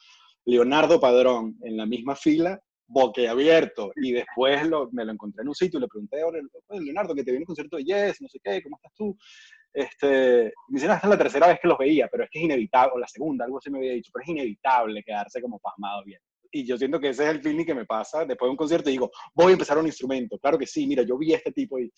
Leonardo 0.45 0.99
Padrón 1.01 1.57
en 1.63 1.75
la 1.75 1.85
misma 1.85 2.15
fila, 2.15 2.61
boquiabierto, 2.87 3.91
y 3.95 4.11
después 4.13 4.67
lo- 4.67 4.89
me 4.91 5.05
lo 5.05 5.11
encontré 5.13 5.41
en 5.43 5.49
un 5.49 5.55
sitio 5.55 5.79
y 5.79 5.81
le 5.81 5.87
pregunté, 5.87 6.23
"Oye, 6.23 6.41
Leonardo, 6.81 7.15
que 7.15 7.23
te 7.23 7.31
viene 7.31 7.43
un 7.43 7.47
concierto 7.47 7.77
de 7.77 7.83
Yes, 7.85 8.21
no 8.21 8.27
sé 8.29 8.39
qué, 8.43 8.61
¿cómo 8.63 8.77
estás 8.77 8.93
tú? 8.95 9.17
Este, 9.73 10.53
me 10.69 10.75
dicen, 10.77 10.91
"Ah, 10.91 10.95
esta 10.95 11.07
es 11.07 11.11
la 11.11 11.17
tercera 11.17 11.47
vez 11.47 11.59
que 11.61 11.67
los 11.67 11.77
veía, 11.77 12.07
pero 12.09 12.23
es 12.23 12.29
que 12.31 12.39
es 12.39 12.45
inevitable, 12.45 12.93
o 12.95 12.99
la 12.99 13.07
segunda, 13.07 13.45
algo 13.45 13.57
así 13.59 13.69
me 13.71 13.79
había 13.79 13.93
dicho, 13.93 14.11
pero 14.13 14.23
es 14.23 14.29
inevitable 14.29 15.03
quedarse 15.03 15.41
como 15.41 15.59
pasmado 15.59 16.03
bien. 16.05 16.21
Y 16.57 16.65
yo 16.65 16.77
siento 16.77 17.01
que 17.01 17.09
ese 17.09 17.25
es 17.25 17.29
el 17.31 17.41
feeling 17.41 17.65
que 17.65 17.75
me 17.75 17.85
pasa 17.85 18.19
después 18.23 18.47
de 18.47 18.51
un 18.51 18.55
concierto 18.55 18.89
digo, 18.89 19.11
voy 19.33 19.49
a 19.49 19.53
empezar 19.53 19.77
un 19.77 19.87
instrumento. 19.87 20.39
Claro 20.39 20.57
que 20.57 20.65
sí, 20.65 20.87
mira, 20.87 21.03
yo 21.03 21.17
vi 21.17 21.33
a 21.33 21.37
este 21.37 21.51
tipo 21.51 21.77
y, 21.77 21.91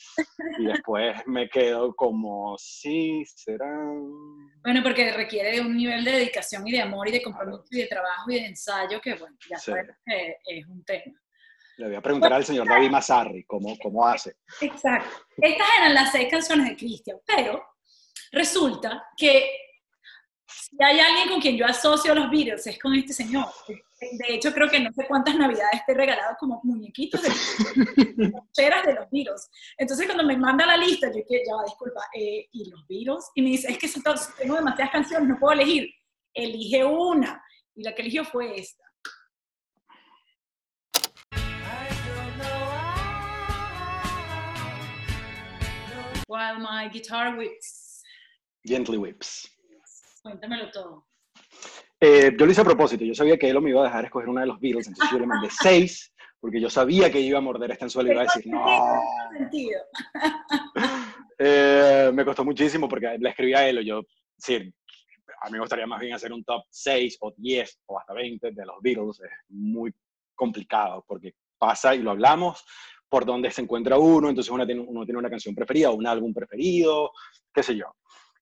y 0.58 0.66
después 0.66 1.16
me 1.28 1.48
quedo 1.48 1.94
como, 1.96 2.56
sí, 2.58 3.24
será. 3.36 3.72
Bueno, 4.64 4.82
porque 4.82 5.12
requiere 5.12 5.52
de 5.52 5.62
un 5.62 5.78
nivel 5.78 6.04
de 6.04 6.12
dedicación 6.14 6.68
y 6.68 6.72
de 6.72 6.82
amor 6.82 7.08
y 7.08 7.12
de 7.12 7.22
compromiso 7.22 7.66
y 7.70 7.82
de 7.82 7.88
trabajo 7.88 8.32
y 8.32 8.36
de 8.40 8.46
ensayo 8.48 9.00
que, 9.00 9.14
bueno, 9.14 9.38
ya 9.48 9.60
Sí. 9.60 9.70
sabes 9.70 9.96
que 10.04 10.38
es 10.58 10.66
un 10.66 10.84
tema. 10.84 11.16
Le 11.78 11.86
voy 11.86 11.96
a 11.96 12.02
preguntar 12.02 12.34
al 12.34 12.44
señor 12.44 12.68
David 12.68 12.90
Mazzarri 12.90 13.44
cómo, 13.46 13.78
cómo 13.78 14.08
hace. 14.08 14.38
Exacto. 14.62 15.18
Estas 15.38 15.68
eran 15.78 15.94
las 15.94 16.12
seis 16.12 16.30
canciones 16.32 16.68
de 16.70 16.76
Cristian, 16.76 17.20
pero 17.28 17.64
resulta 18.32 19.04
que 19.16 19.52
si 20.48 20.76
hay 20.84 21.00
alguien 21.00 21.30
con 21.30 21.40
quien 21.40 21.56
yo 21.58 21.66
asocio 21.68 22.16
los 22.16 22.32
Beatles 22.32 22.66
es 22.66 22.80
con 22.80 22.96
este 22.96 23.14
señor. 23.14 23.46
De 24.00 24.36
hecho, 24.36 24.54
creo 24.54 24.70
que 24.70 24.80
no 24.80 24.92
sé 24.94 25.08
cuántas 25.08 25.36
navidades 25.36 25.82
te 25.86 25.92
he 25.92 25.96
regalado 25.96 26.36
como 26.40 26.62
muñequitos 26.64 27.20
de, 27.20 27.30
de 28.16 28.32
de 28.86 28.94
los 28.94 29.10
virus. 29.10 29.48
Entonces, 29.76 30.06
cuando 30.06 30.24
me 30.24 30.38
manda 30.38 30.68
la 30.68 30.78
lista, 30.78 31.08
yo 31.08 31.24
que 31.28 31.44
ya 31.44 31.56
va, 31.56 31.64
disculpa, 31.64 32.02
eh, 32.14 32.48
¿y 32.52 32.70
los 32.70 32.86
virus? 32.88 33.26
Y 33.34 33.42
me 33.42 33.50
dice, 33.50 33.72
es 33.72 33.78
que 33.80 33.90
tengo 34.40 34.56
demasiadas 34.56 34.92
canciones, 34.92 35.28
no 35.28 35.40
puedo 35.40 35.54
elegir. 35.54 35.90
Elige 36.32 36.86
una. 36.86 37.44
Y 37.74 37.84
la 37.84 37.96
que 37.96 38.04
eligió 38.04 38.24
fue 38.24 38.60
esta. 38.60 38.84
While 46.28 46.60
my 46.60 46.90
guitar 46.90 47.36
whips. 47.36 48.04
Gently 48.64 48.98
whips. 48.98 49.50
Cuéntamelo 50.22 50.70
todo. 50.72 51.08
Eh, 52.00 52.36
yo 52.38 52.46
lo 52.46 52.52
hice 52.52 52.62
a 52.62 52.66
propósito, 52.66 53.04
yo 53.04 53.16
sabía 53.16 53.38
que 53.38 53.50
él 53.50 53.60
me 53.60 53.72
iba 53.72 53.82
a 53.82 53.86
dejar 53.86 54.06
escoger 54.06 54.30
una 54.30 54.42
de 54.42 54.48
los 54.48 54.60
Beatles, 54.60 54.88
entonces 54.88 55.12
yo 55.12 55.20
le 55.20 55.26
mandé 55.26 55.50
seis, 55.62 56.14
porque 56.40 56.62
yo 56.62 56.70
sabía 56.70 57.12
que 57.12 57.20
iba 57.20 57.40
a 57.40 57.42
morder 57.42 57.72
esta 57.72 57.86
anzuelo 57.86 58.10
y 58.10 58.14
iba 58.14 58.22
a 58.22 58.26
decir, 58.26 58.48
no. 58.48 58.64
Eh, 61.40 62.10
me 62.16 62.26
costó 62.26 62.44
muchísimo 62.44 62.90
porque 62.90 63.16
le 63.20 63.30
escribí 63.30 63.54
a 63.54 63.70
él, 63.70 63.78
o 63.78 63.82
yo, 63.82 64.02
sí, 64.40 64.56
a 64.56 65.46
mí 65.46 65.52
me 65.52 65.60
gustaría 65.60 65.86
más 65.86 66.00
bien 66.00 66.16
hacer 66.16 66.34
un 66.34 66.44
top 66.44 66.64
6 66.68 67.18
o 67.22 67.32
10 67.38 67.82
o 67.86 68.00
hasta 68.00 68.14
20 68.14 68.54
de 68.54 68.66
los 68.66 68.78
Beatles, 68.82 69.20
es 69.20 69.30
muy 69.50 69.94
complicado 70.34 71.06
porque 71.08 71.36
pasa 71.60 71.94
y 71.94 72.00
lo 72.00 72.10
hablamos 72.10 72.66
por 73.10 73.26
donde 73.26 73.52
se 73.52 73.62
encuentra 73.62 73.98
uno, 73.98 74.30
entonces 74.30 74.52
uno 74.52 74.66
tiene, 74.66 74.82
uno 74.82 75.06
tiene 75.06 75.20
una 75.20 75.30
canción 75.30 75.56
preferida 75.56 75.92
o 75.92 75.96
un 75.96 76.08
álbum 76.08 76.34
preferido, 76.34 77.12
qué 77.54 77.64
sé 77.64 77.76
yo. 77.76 77.96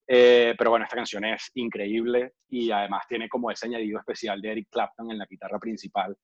Eh, 0.07 0.53
pero 0.57 0.69
bueno, 0.69 0.85
esta 0.85 0.95
canción 0.95 1.25
es 1.25 1.49
increíble 1.55 2.33
y 2.49 2.69
además 2.71 3.03
tiene 3.07 3.27
como 3.27 3.49
ese 3.49 3.65
añadido 3.65 3.99
especial 3.99 4.39
de 4.41 4.51
Eric 4.51 4.67
Clapton 4.69 5.11
en 5.11 5.17
la 5.17 5.25
guitarra 5.25 5.59
principal. 5.59 6.15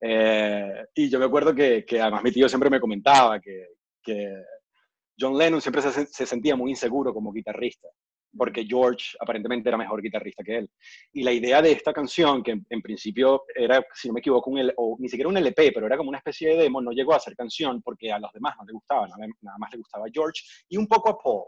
Eh, 0.00 0.84
y 0.94 1.10
yo 1.10 1.18
me 1.18 1.26
acuerdo 1.26 1.54
que, 1.54 1.84
que, 1.84 2.00
además 2.00 2.22
mi 2.24 2.32
tío 2.32 2.48
siempre 2.48 2.70
me 2.70 2.80
comentaba 2.80 3.40
que, 3.40 3.66
John 5.18 5.36
Lennon 5.36 5.60
siempre 5.60 5.82
se, 5.82 6.06
se, 6.06 6.26
sentía 6.26 6.56
muy 6.56 6.70
inseguro 6.70 7.12
como 7.12 7.30
guitarrista, 7.30 7.88
porque 8.36 8.64
George 8.64 9.16
aparentemente 9.20 9.68
era 9.68 9.76
mejor 9.76 10.00
guitarrista 10.00 10.42
que 10.42 10.56
él. 10.56 10.70
Y 11.12 11.22
la 11.22 11.32
idea 11.32 11.60
de 11.60 11.72
esta 11.72 11.92
canción, 11.92 12.42
que 12.42 12.58
en, 12.68 12.82
principio 12.82 13.44
era, 13.54 13.84
si 13.92 14.08
no 14.08 14.14
me 14.14 14.20
equivoco, 14.20 14.50
ni 14.98 15.08
siquiera 15.08 15.28
un 15.28 15.36
LP, 15.36 15.72
pero 15.72 15.86
era 15.86 15.98
como 15.98 16.08
una 16.08 16.18
especie 16.18 16.48
de 16.48 16.62
demo, 16.62 16.80
no 16.80 16.92
llegó 16.92 17.14
a 17.14 17.20
ser 17.20 17.36
canción 17.36 17.82
porque 17.82 18.10
a 18.10 18.18
los 18.18 18.32
demás 18.32 18.56
no 18.58 18.64
le 18.64 18.72
gustaba, 18.72 19.06
nada, 19.08 19.58
más 19.58 19.70
le 19.72 19.78
gustaba 19.78 20.06
George 20.12 20.42
y 20.68 20.78
un 20.78 20.86
poco 20.86 21.10
a 21.10 21.18
Paul. 21.18 21.44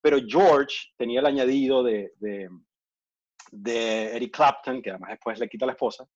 Pero 0.00 0.18
George 0.26 0.76
tenía 0.96 1.20
el 1.20 1.26
añadido 1.26 1.82
de, 1.82 2.12
de, 2.18 4.16
Eric 4.16 4.34
Clapton, 4.34 4.82
que 4.82 4.90
además 4.90 5.10
después 5.10 5.38
le 5.38 5.48
quita 5.48 5.64
a 5.64 5.68
la 5.68 5.72
esposa, 5.72 6.06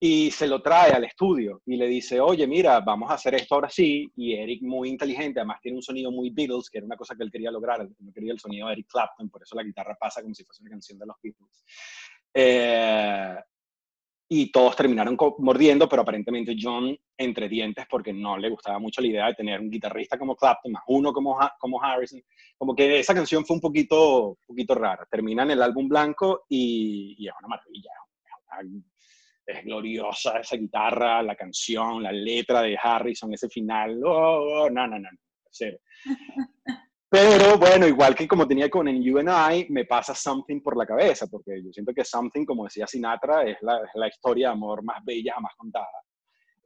y 0.00 0.30
se 0.30 0.46
lo 0.46 0.62
trae 0.62 0.92
al 0.92 1.04
estudio 1.04 1.60
y 1.66 1.76
le 1.76 1.88
dice, 1.88 2.20
oye, 2.20 2.46
mira, 2.46 2.80
vamos 2.80 3.10
a 3.10 3.14
hacer 3.14 3.34
esto 3.34 3.56
ahora 3.56 3.68
sí. 3.68 4.08
Y 4.16 4.34
Eric, 4.34 4.62
muy 4.62 4.88
inteligente, 4.88 5.40
además 5.40 5.60
tiene 5.60 5.76
un 5.76 5.82
sonido 5.82 6.12
muy 6.12 6.30
Beatles, 6.30 6.70
que 6.70 6.78
era 6.78 6.86
una 6.86 6.96
cosa 6.96 7.16
que 7.16 7.24
él 7.24 7.32
quería 7.32 7.50
lograr, 7.50 7.88
no 7.98 8.12
quería 8.12 8.32
el 8.32 8.38
sonido 8.38 8.68
de 8.68 8.74
Eric 8.74 8.86
Clapton, 8.88 9.28
por 9.28 9.42
eso 9.42 9.56
la 9.56 9.64
guitarra 9.64 9.96
pasa 9.98 10.22
como 10.22 10.34
si 10.34 10.44
fuese 10.44 10.62
una 10.62 10.70
canción 10.70 10.98
de 10.98 11.06
los 11.06 11.16
Beatles. 11.20 11.64
Eh, 12.32 13.36
y 14.30 14.52
todos 14.52 14.76
terminaron 14.76 15.16
mordiendo, 15.38 15.88
pero 15.88 16.02
aparentemente 16.02 16.54
John 16.60 16.94
entre 17.16 17.48
dientes 17.48 17.86
porque 17.88 18.12
no 18.12 18.36
le 18.36 18.50
gustaba 18.50 18.78
mucho 18.78 19.00
la 19.00 19.06
idea 19.06 19.26
de 19.26 19.34
tener 19.34 19.58
un 19.58 19.70
guitarrista 19.70 20.18
como 20.18 20.36
Clapton, 20.36 20.72
más 20.72 20.82
uno 20.88 21.12
como, 21.14 21.38
como 21.58 21.82
Harrison. 21.82 22.22
Como 22.58 22.74
que 22.74 23.00
esa 23.00 23.14
canción 23.14 23.46
fue 23.46 23.56
un 23.56 23.60
poquito, 23.62 24.36
poquito 24.46 24.74
rara. 24.74 25.06
Termina 25.10 25.44
en 25.44 25.52
el 25.52 25.62
álbum 25.62 25.88
blanco 25.88 26.44
y, 26.48 27.26
es 27.26 27.32
una 27.38 27.48
maravilla. 27.48 27.90
Es, 29.46 29.64
gloriosa 29.64 30.40
esa 30.40 30.56
guitarra, 30.56 31.22
la 31.22 31.34
canción, 31.34 32.02
la 32.02 32.12
letra 32.12 32.60
de 32.60 32.78
Harrison, 32.80 33.32
ese 33.32 33.48
final. 33.48 33.98
Oh, 34.04 34.64
oh, 34.64 34.70
no, 34.70 34.86
no, 34.86 34.98
no, 34.98 35.08
no. 35.10 35.18
Pero 37.10 37.56
bueno, 37.56 37.86
igual 37.86 38.14
que 38.14 38.28
como 38.28 38.46
tenía 38.46 38.68
con 38.68 38.86
en 38.86 39.02
You 39.02 39.18
and 39.18 39.30
I, 39.30 39.66
me 39.70 39.86
pasa 39.86 40.14
Something 40.14 40.60
por 40.60 40.76
la 40.76 40.84
cabeza, 40.84 41.26
porque 41.26 41.62
yo 41.62 41.72
siento 41.72 41.94
que 41.94 42.04
Something, 42.04 42.44
como 42.44 42.64
decía 42.64 42.86
Sinatra, 42.86 43.44
es 43.44 43.56
la, 43.62 43.78
es 43.78 43.90
la 43.94 44.08
historia 44.08 44.48
de 44.48 44.52
amor 44.52 44.82
más 44.82 45.02
bella 45.04 45.32
jamás 45.34 45.54
contada. 45.56 45.86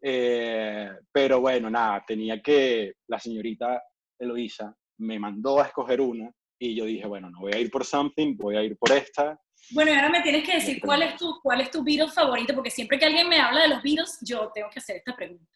Eh, 0.00 0.90
pero 1.12 1.40
bueno, 1.40 1.70
nada, 1.70 2.02
tenía 2.04 2.42
que, 2.42 2.94
la 3.06 3.20
señorita 3.20 3.80
Eloisa 4.18 4.76
me 4.98 5.18
mandó 5.20 5.60
a 5.60 5.66
escoger 5.66 6.00
una 6.00 6.28
y 6.58 6.74
yo 6.74 6.86
dije, 6.86 7.06
bueno, 7.06 7.30
no 7.30 7.40
voy 7.40 7.52
a 7.52 7.58
ir 7.58 7.70
por 7.70 7.84
Something, 7.84 8.36
voy 8.36 8.56
a 8.56 8.64
ir 8.64 8.76
por 8.76 8.90
esta. 8.90 9.40
Bueno, 9.70 9.92
y 9.92 9.94
ahora 9.94 10.10
me 10.10 10.22
tienes 10.22 10.44
que 10.44 10.54
decir 10.54 10.80
cuál 10.80 11.02
es 11.02 11.16
tu, 11.16 11.40
cuál 11.40 11.60
es 11.60 11.70
tu 11.70 11.84
Beatles 11.84 12.14
favorito, 12.14 12.52
porque 12.52 12.70
siempre 12.70 12.98
que 12.98 13.04
alguien 13.04 13.28
me 13.28 13.38
habla 13.38 13.62
de 13.62 13.68
los 13.68 13.82
Beatles, 13.82 14.18
yo 14.22 14.50
tengo 14.52 14.68
que 14.70 14.80
hacer 14.80 14.96
esta 14.96 15.14
pregunta. 15.14 15.46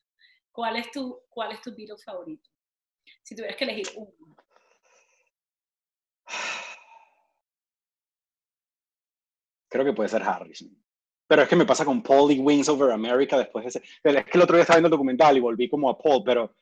¿Cuál 0.53 0.77
es 0.77 0.91
tu, 0.93 1.23
cuál 1.29 1.53
es 1.53 1.61
tu 1.61 1.75
Beatles 1.75 2.05
favorito? 2.05 2.49
Si 3.23 3.35
tuvieras 3.35 3.57
que 3.57 3.65
elegir 3.65 3.89
uno. 3.97 4.37
Creo 9.69 9.85
que 9.85 9.93
puede 9.93 10.09
ser 10.09 10.23
Harrison. 10.23 10.71
Pero 11.29 11.43
es 11.43 11.49
que 11.49 11.57
me 11.57 11.67
pasa 11.67 11.85
con 11.85 12.03
Paul 12.03 12.31
y 12.33 12.39
Wings 12.39 12.69
Over 12.69 12.93
America 12.93 13.37
después 13.37 13.65
de 13.65 13.71
ese. 13.71 13.83
Es 14.03 14.25
que 14.25 14.39
el 14.39 14.43
otro 14.43 14.55
día 14.57 14.63
estaba 14.63 14.77
viendo 14.77 14.87
el 14.87 14.93
documental 14.93 15.37
y 15.37 15.41
volví 15.41 15.69
como 15.69 15.91
a 15.91 15.99
Paul, 15.99 16.23
pero, 16.25 16.55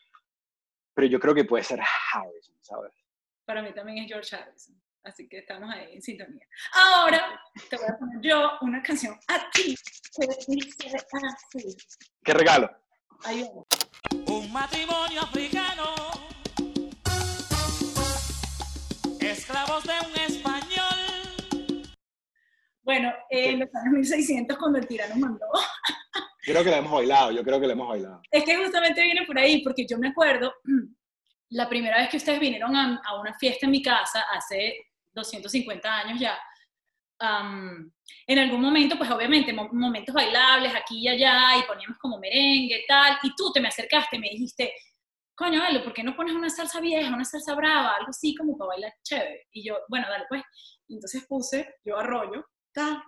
pero 0.94 1.07
yo 1.07 1.20
creo 1.20 1.35
que 1.35 1.44
puede 1.44 1.64
ser 1.64 1.81
Harrison, 1.81 2.57
¿sabes? 2.62 2.94
Para 3.44 3.61
mí 3.62 3.74
también 3.74 3.98
es 3.98 4.09
George 4.09 4.35
Harrison. 4.35 4.74
Así 5.05 5.29
que 5.29 5.38
estamos 5.38 5.70
ahí 5.70 5.96
en 5.96 6.03
sintonía. 6.03 6.46
Ahora 6.72 7.38
te 7.68 7.77
voy 7.77 7.87
a 7.87 7.98
poner 7.98 8.20
yo 8.22 8.53
una 8.62 8.83
canción 8.83 9.14
a 9.29 9.50
ti 9.50 9.77
que 10.16 10.27
dice 10.48 10.96
así. 10.96 11.77
¿Qué 12.24 12.33
regalo? 12.33 12.70
Ahí 13.24 13.42
vamos. 13.42 13.66
Un 14.29 14.50
matrimonio 14.50 15.20
africano, 15.20 15.73
de 19.82 19.92
un 20.06 20.16
español. 20.20 21.82
Bueno, 22.82 23.12
eh, 23.28 23.50
en 23.50 23.60
los 23.60 23.74
años 23.74 23.92
1600 23.92 24.56
cuando 24.56 24.78
el 24.78 24.87
tirano 24.87 25.16
mandó. 25.16 25.46
Creo 26.42 26.62
que 26.62 26.70
la 26.70 26.78
hemos 26.78 26.92
bailado, 26.92 27.32
yo 27.32 27.42
creo 27.42 27.58
que 27.58 27.66
la 27.66 27.72
hemos 27.72 27.88
bailado. 27.88 28.20
Es 28.30 28.44
que 28.44 28.56
justamente 28.56 29.02
viene 29.02 29.26
por 29.26 29.37
ahí, 29.37 29.62
porque 29.64 29.84
yo 29.88 29.98
me 29.98 30.08
acuerdo, 30.08 30.54
la 31.50 31.68
primera 31.68 31.98
vez 31.98 32.08
que 32.08 32.18
ustedes 32.18 32.38
vinieron 32.38 32.76
a, 32.76 33.00
a 33.04 33.20
una 33.20 33.34
fiesta 33.34 33.66
en 33.66 33.72
mi 33.72 33.82
casa, 33.82 34.24
hace 34.32 34.90
250 35.12 35.92
años 35.92 36.20
ya, 36.20 36.38
um, 37.20 37.90
en 38.26 38.38
algún 38.38 38.60
momento, 38.60 38.96
pues 38.96 39.10
obviamente, 39.10 39.52
momentos 39.52 40.14
bailables 40.14 40.72
aquí 40.74 41.00
y 41.00 41.08
allá, 41.08 41.56
y 41.58 41.62
poníamos 41.62 41.98
como 41.98 42.18
merengue 42.18 42.80
y 42.80 42.87
tal, 42.87 43.18
y 43.22 43.34
tú 43.34 43.50
te 43.52 43.60
me 43.60 43.68
acercaste 43.68 44.16
y 44.16 44.20
me 44.20 44.28
dijiste, 44.28 44.72
coño, 45.35 45.62
Elo, 45.66 45.83
¿por 45.83 45.92
qué 45.92 46.03
no 46.03 46.16
pones 46.16 46.35
una 46.35 46.51
salsa 46.51 46.81
vieja, 46.81 47.14
una 47.14 47.25
salsa 47.25 47.55
brava, 47.55 47.97
algo 47.97 48.11
así 48.11 48.35
como 48.35 48.57
para 48.57 48.68
bailar 48.68 48.92
chévere? 49.03 49.49
Y 49.53 49.66
yo, 49.66 49.79
bueno, 49.88 50.07
dale 50.09 50.25
pues. 50.29 50.42
Entonces 50.88 51.27
puse, 51.27 51.77
yo 51.85 51.99
arroyo, 51.99 52.47
ta, 52.73 53.03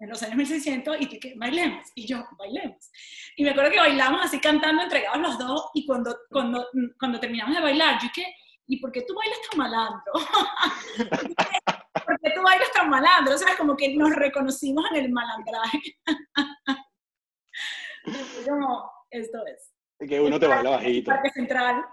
en 0.00 0.08
los 0.08 0.22
años 0.22 0.36
1600, 0.36 0.96
y 1.00 1.18
que 1.18 1.34
bailemos, 1.36 1.86
y 1.94 2.06
yo, 2.06 2.24
bailemos. 2.38 2.90
Y 3.36 3.44
me 3.44 3.50
acuerdo 3.50 3.72
que 3.72 3.80
bailamos 3.80 4.24
así 4.24 4.40
cantando, 4.40 4.82
entregados 4.82 5.20
los 5.20 5.38
dos, 5.38 5.70
y 5.74 5.86
cuando, 5.86 6.16
cuando, 6.30 6.66
cuando 6.98 7.20
terminamos 7.20 7.54
de 7.54 7.62
bailar, 7.62 7.98
yo 8.02 8.08
que, 8.14 8.24
¿y 8.66 8.80
por 8.80 8.92
qué 8.92 9.02
tú 9.02 9.14
bailas 9.14 9.38
tan 9.50 9.58
malandro? 9.58 10.12
¿Por 12.06 12.18
qué 12.20 12.30
tú 12.30 12.42
bailas 12.42 12.72
tan 12.72 12.88
malandro? 12.88 13.34
O 13.34 13.38
sea, 13.38 13.56
como 13.56 13.76
que 13.76 13.94
nos 13.96 14.14
reconocimos 14.14 14.84
en 14.92 15.04
el 15.04 15.12
malandraje. 15.12 15.80
como, 18.48 18.90
esto 19.10 19.44
es. 19.46 19.77
Que 19.98 20.20
uno 20.20 20.38
te 20.38 20.46
baila 20.46 20.70
bajito. 20.70 21.10
Parque 21.10 21.30
Central. 21.30 21.84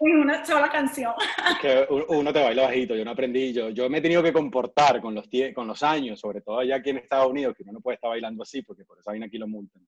En 0.00 0.18
una 0.18 0.44
sola 0.44 0.68
canción. 0.68 1.14
Que 1.60 1.86
uno 2.08 2.32
te 2.32 2.42
baila 2.42 2.62
bajito, 2.62 2.94
yo 2.94 3.04
no 3.04 3.10
aprendí, 3.10 3.52
yo, 3.52 3.70
yo 3.70 3.90
me 3.90 3.98
he 3.98 4.00
tenido 4.00 4.22
que 4.22 4.32
comportar 4.32 5.00
con 5.00 5.14
los, 5.14 5.28
con 5.54 5.66
los 5.66 5.82
años, 5.82 6.20
sobre 6.20 6.40
todo 6.40 6.60
allá 6.60 6.76
aquí 6.76 6.90
en 6.90 6.98
Estados 6.98 7.28
Unidos, 7.28 7.56
que 7.56 7.64
uno 7.64 7.72
no 7.72 7.80
puede 7.80 7.96
estar 7.96 8.10
bailando 8.10 8.44
así, 8.44 8.62
porque 8.62 8.84
por 8.84 8.98
esa 8.98 9.10
vaina 9.10 9.26
aquí 9.26 9.38
lo 9.38 9.48
multan. 9.48 9.84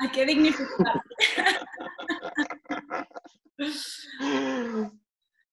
Hay 0.00 0.10
que 0.10 0.26
dignificar. 0.26 1.02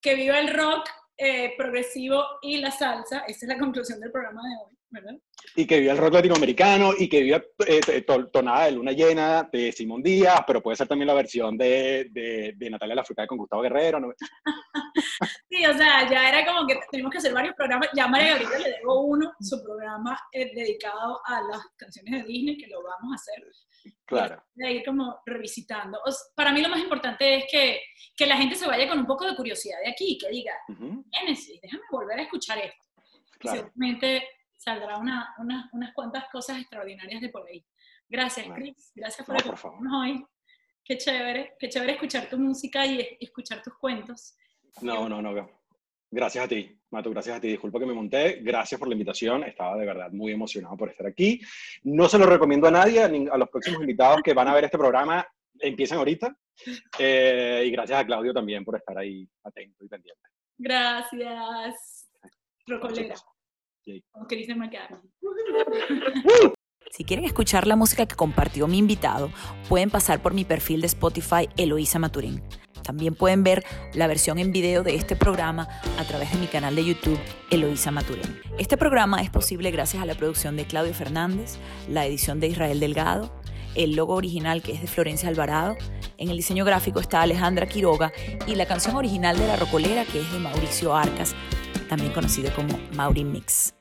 que 0.02 0.16
viva 0.16 0.40
el 0.40 0.54
rock 0.54 0.90
eh, 1.18 1.54
progresivo 1.58 2.24
y 2.42 2.58
la 2.58 2.72
salsa. 2.72 3.20
Esa 3.20 3.46
es 3.46 3.50
la 3.50 3.58
conclusión 3.58 4.00
del 4.00 4.12
programa 4.12 4.42
de 4.42 4.56
hoy, 4.66 4.75
¿verdad? 4.96 5.20
Y 5.56 5.68
que 5.68 5.80
viva 5.80 5.94
el 5.94 5.98
rock 5.98 6.14
latinoamericano 6.14 6.92
y 6.98 7.08
que 7.08 7.22
viva 7.22 7.42
eh, 7.68 8.06
Tonada 8.32 8.66
de 8.66 8.72
Luna 8.72 8.92
Llena 8.92 9.48
de 9.52 9.72
Simón 9.72 10.02
Díaz, 10.02 10.42
pero 10.48 10.62
puede 10.62 10.78
ser 10.78 10.88
también 10.88 11.08
la 11.08 11.14
versión 11.14 11.58
de, 11.58 12.08
de, 12.12 12.54
de 12.56 12.70
Natalia 12.70 12.96
Lafourcade 12.96 13.28
con 13.28 13.38
Gustavo 13.38 13.62
Guerrero. 13.62 14.00
¿no? 14.00 14.14
sí, 15.50 15.66
o 15.66 15.74
sea, 15.74 16.10
ya 16.10 16.30
era 16.30 16.46
como 16.46 16.66
que 16.66 16.80
tenemos 16.92 17.12
que 17.12 17.18
hacer 17.18 17.34
varios 17.34 17.56
programas. 17.56 17.90
Ya 17.96 18.06
a 18.06 18.08
María 18.08 18.38
Gabriela 18.38 18.58
le 18.60 18.78
debo 18.78 19.02
uno, 19.02 19.34
su 19.40 19.62
programa 19.64 20.18
eh, 20.32 20.52
dedicado 20.56 21.20
a 21.26 21.42
las 21.42 21.62
canciones 21.78 22.24
de 22.24 22.28
Disney, 22.28 22.58
que 22.58 22.68
lo 22.68 22.82
vamos 22.82 23.12
a 23.12 23.16
hacer. 23.16 23.44
Claro. 24.06 24.44
De 24.54 24.72
ir 24.72 24.86
como 24.86 25.20
revisitando. 25.26 26.00
O 26.06 26.12
sea, 26.12 26.26
para 26.36 26.52
mí 26.52 26.62
lo 26.62 26.70
más 26.70 26.80
importante 26.80 27.38
es 27.38 27.46
que, 27.52 27.82
que, 28.16 28.26
la 28.26 28.38
gente 28.38 28.56
se 28.56 28.68
vaya 28.68 28.88
con 28.88 29.00
un 29.00 29.06
poco 29.06 29.26
de 29.26 29.36
curiosidad 29.36 29.78
de 29.84 29.92
aquí, 29.92 30.18
que 30.18 30.30
diga, 30.30 30.54
uh 30.70 30.74
-huh. 30.74 31.04
Genesis, 31.12 31.60
déjame 31.62 31.84
volver 31.92 32.20
a 32.20 32.24
escuchar 32.24 32.58
esto. 32.58 32.86
Claro. 33.40 33.58
Seguramente 33.60 34.24
saldrá 34.58 34.98
una, 34.98 35.34
una, 35.38 35.70
unas 35.74 35.94
cuantas 35.94 36.26
cosas 36.32 36.60
extraordinarias 36.60 37.22
de 37.22 37.30
por 37.30 37.48
ahí. 37.48 37.66
Gracias, 38.08 38.48
bueno. 38.48 38.64
Chris. 38.64 38.92
Gracias 38.96 39.26
por 39.26 39.36
no, 39.36 39.40
acompañarnos 39.40 39.94
hoy. 39.94 40.26
Qué 40.84 40.98
chévere, 40.98 41.56
qué 41.60 41.70
chévere 41.70 41.94
escuchar 41.94 42.30
tu 42.30 42.38
música 42.38 42.86
y, 42.86 43.18
escuchar 43.20 43.62
tus 43.64 43.76
cuentos. 43.78 44.36
No, 44.82 45.10
no, 45.10 45.22
no. 45.22 45.50
Gracias 46.12 46.46
a 46.46 46.48
ti, 46.48 46.80
Mato, 46.92 47.10
gracias 47.10 47.38
a 47.38 47.42
ti. 47.42 47.48
Disculpa 47.48 47.80
que 47.80 47.86
me 47.86 47.94
monté. 47.94 48.40
Gracias 48.42 48.80
por 48.80 48.88
la 48.88 48.94
invitación. 48.94 49.44
Estaba 49.44 49.76
de 49.78 49.86
verdad 49.86 50.12
muy 50.12 50.32
emocionado 50.32 50.78
por 50.78 50.90
estar 50.90 51.08
aquí. 51.08 51.42
No 51.84 52.08
se 52.08 52.20
lo 52.20 52.26
recomiendo 52.26 52.68
a 52.68 52.72
nadie, 52.72 53.02
a 53.02 53.38
los 53.38 53.50
próximos 53.50 53.82
invitados 53.82 54.22
que 54.22 54.34
van 54.34 54.48
a 54.48 54.54
ver 54.54 54.66
este 54.66 54.78
programa. 54.78 55.28
Empiezan 55.60 55.98
ahorita, 55.98 56.38
Eh, 57.00 57.64
y 57.66 57.72
gracias 57.72 58.00
a 58.00 58.06
Claudio 58.06 58.34
también 58.34 58.64
por 58.64 58.78
estar 58.78 58.98
ahí 58.98 59.28
atento 59.44 59.84
y 59.84 59.88
pendiente. 59.88 60.30
Gracias. 60.58 62.08
Rocolera. 62.68 63.16
Si 66.92 67.04
quieren 67.04 67.26
escuchar 67.26 67.68
la 67.68 67.76
música 67.76 68.06
que 68.06 68.16
compartió 68.16 68.68
mi 68.68 68.78
invitado, 68.78 69.30
pueden 69.68 69.90
pasar 69.90 70.22
por 70.22 70.34
mi 70.34 70.46
perfil 70.46 70.82
de 70.82 70.88
Spotify 70.88 71.50
Eloísa 71.58 72.00
Maturín. 72.00 72.42
También 72.84 73.16
pueden 73.16 73.44
ver 73.44 73.64
la 73.94 74.08
versión 74.08 74.38
en 74.38 74.52
video 74.52 74.84
de 74.84 74.96
este 74.96 75.16
programa 75.16 75.68
a 76.00 76.04
través 76.04 76.32
de 76.32 76.38
mi 76.38 76.48
canal 76.48 76.76
de 76.76 76.86
YouTube 76.86 77.20
Eloísa 77.50 77.92
Maturín. 77.92 78.40
Este 78.60 78.78
programa 78.78 79.22
es 79.22 79.30
posible 79.30 79.72
gracias 79.72 80.04
a 80.04 80.06
la 80.06 80.16
producción 80.16 80.56
de 80.56 80.66
Claudio 80.66 80.94
Fernández, 80.94 81.58
la 81.90 82.06
edición 82.06 82.40
de 82.40 82.48
Israel 82.48 82.80
Delgado, 82.80 83.34
el 83.76 83.96
logo 83.96 84.14
original 84.14 84.62
que 84.62 84.72
es 84.72 84.82
de 84.82 84.88
Florencia 84.88 85.28
Alvarado, 85.28 85.76
en 86.18 86.30
el 86.30 86.38
diseño 86.38 86.64
gráfico 86.64 87.00
está 87.00 87.22
Alejandra 87.22 87.66
Quiroga 87.66 88.14
y 88.48 88.56
la 88.56 88.68
canción 88.68 88.96
original 88.96 89.38
de 89.38 89.48
La 89.48 89.58
Rocolera 89.58 90.06
que 90.06 90.22
es 90.22 90.32
de 90.32 90.40
Mauricio 90.40 90.96
Arcas, 90.96 91.36
también 91.88 92.12
conocido 92.14 92.52
como 92.56 92.80
Mauri 92.96 93.24
Mix. 93.24 93.74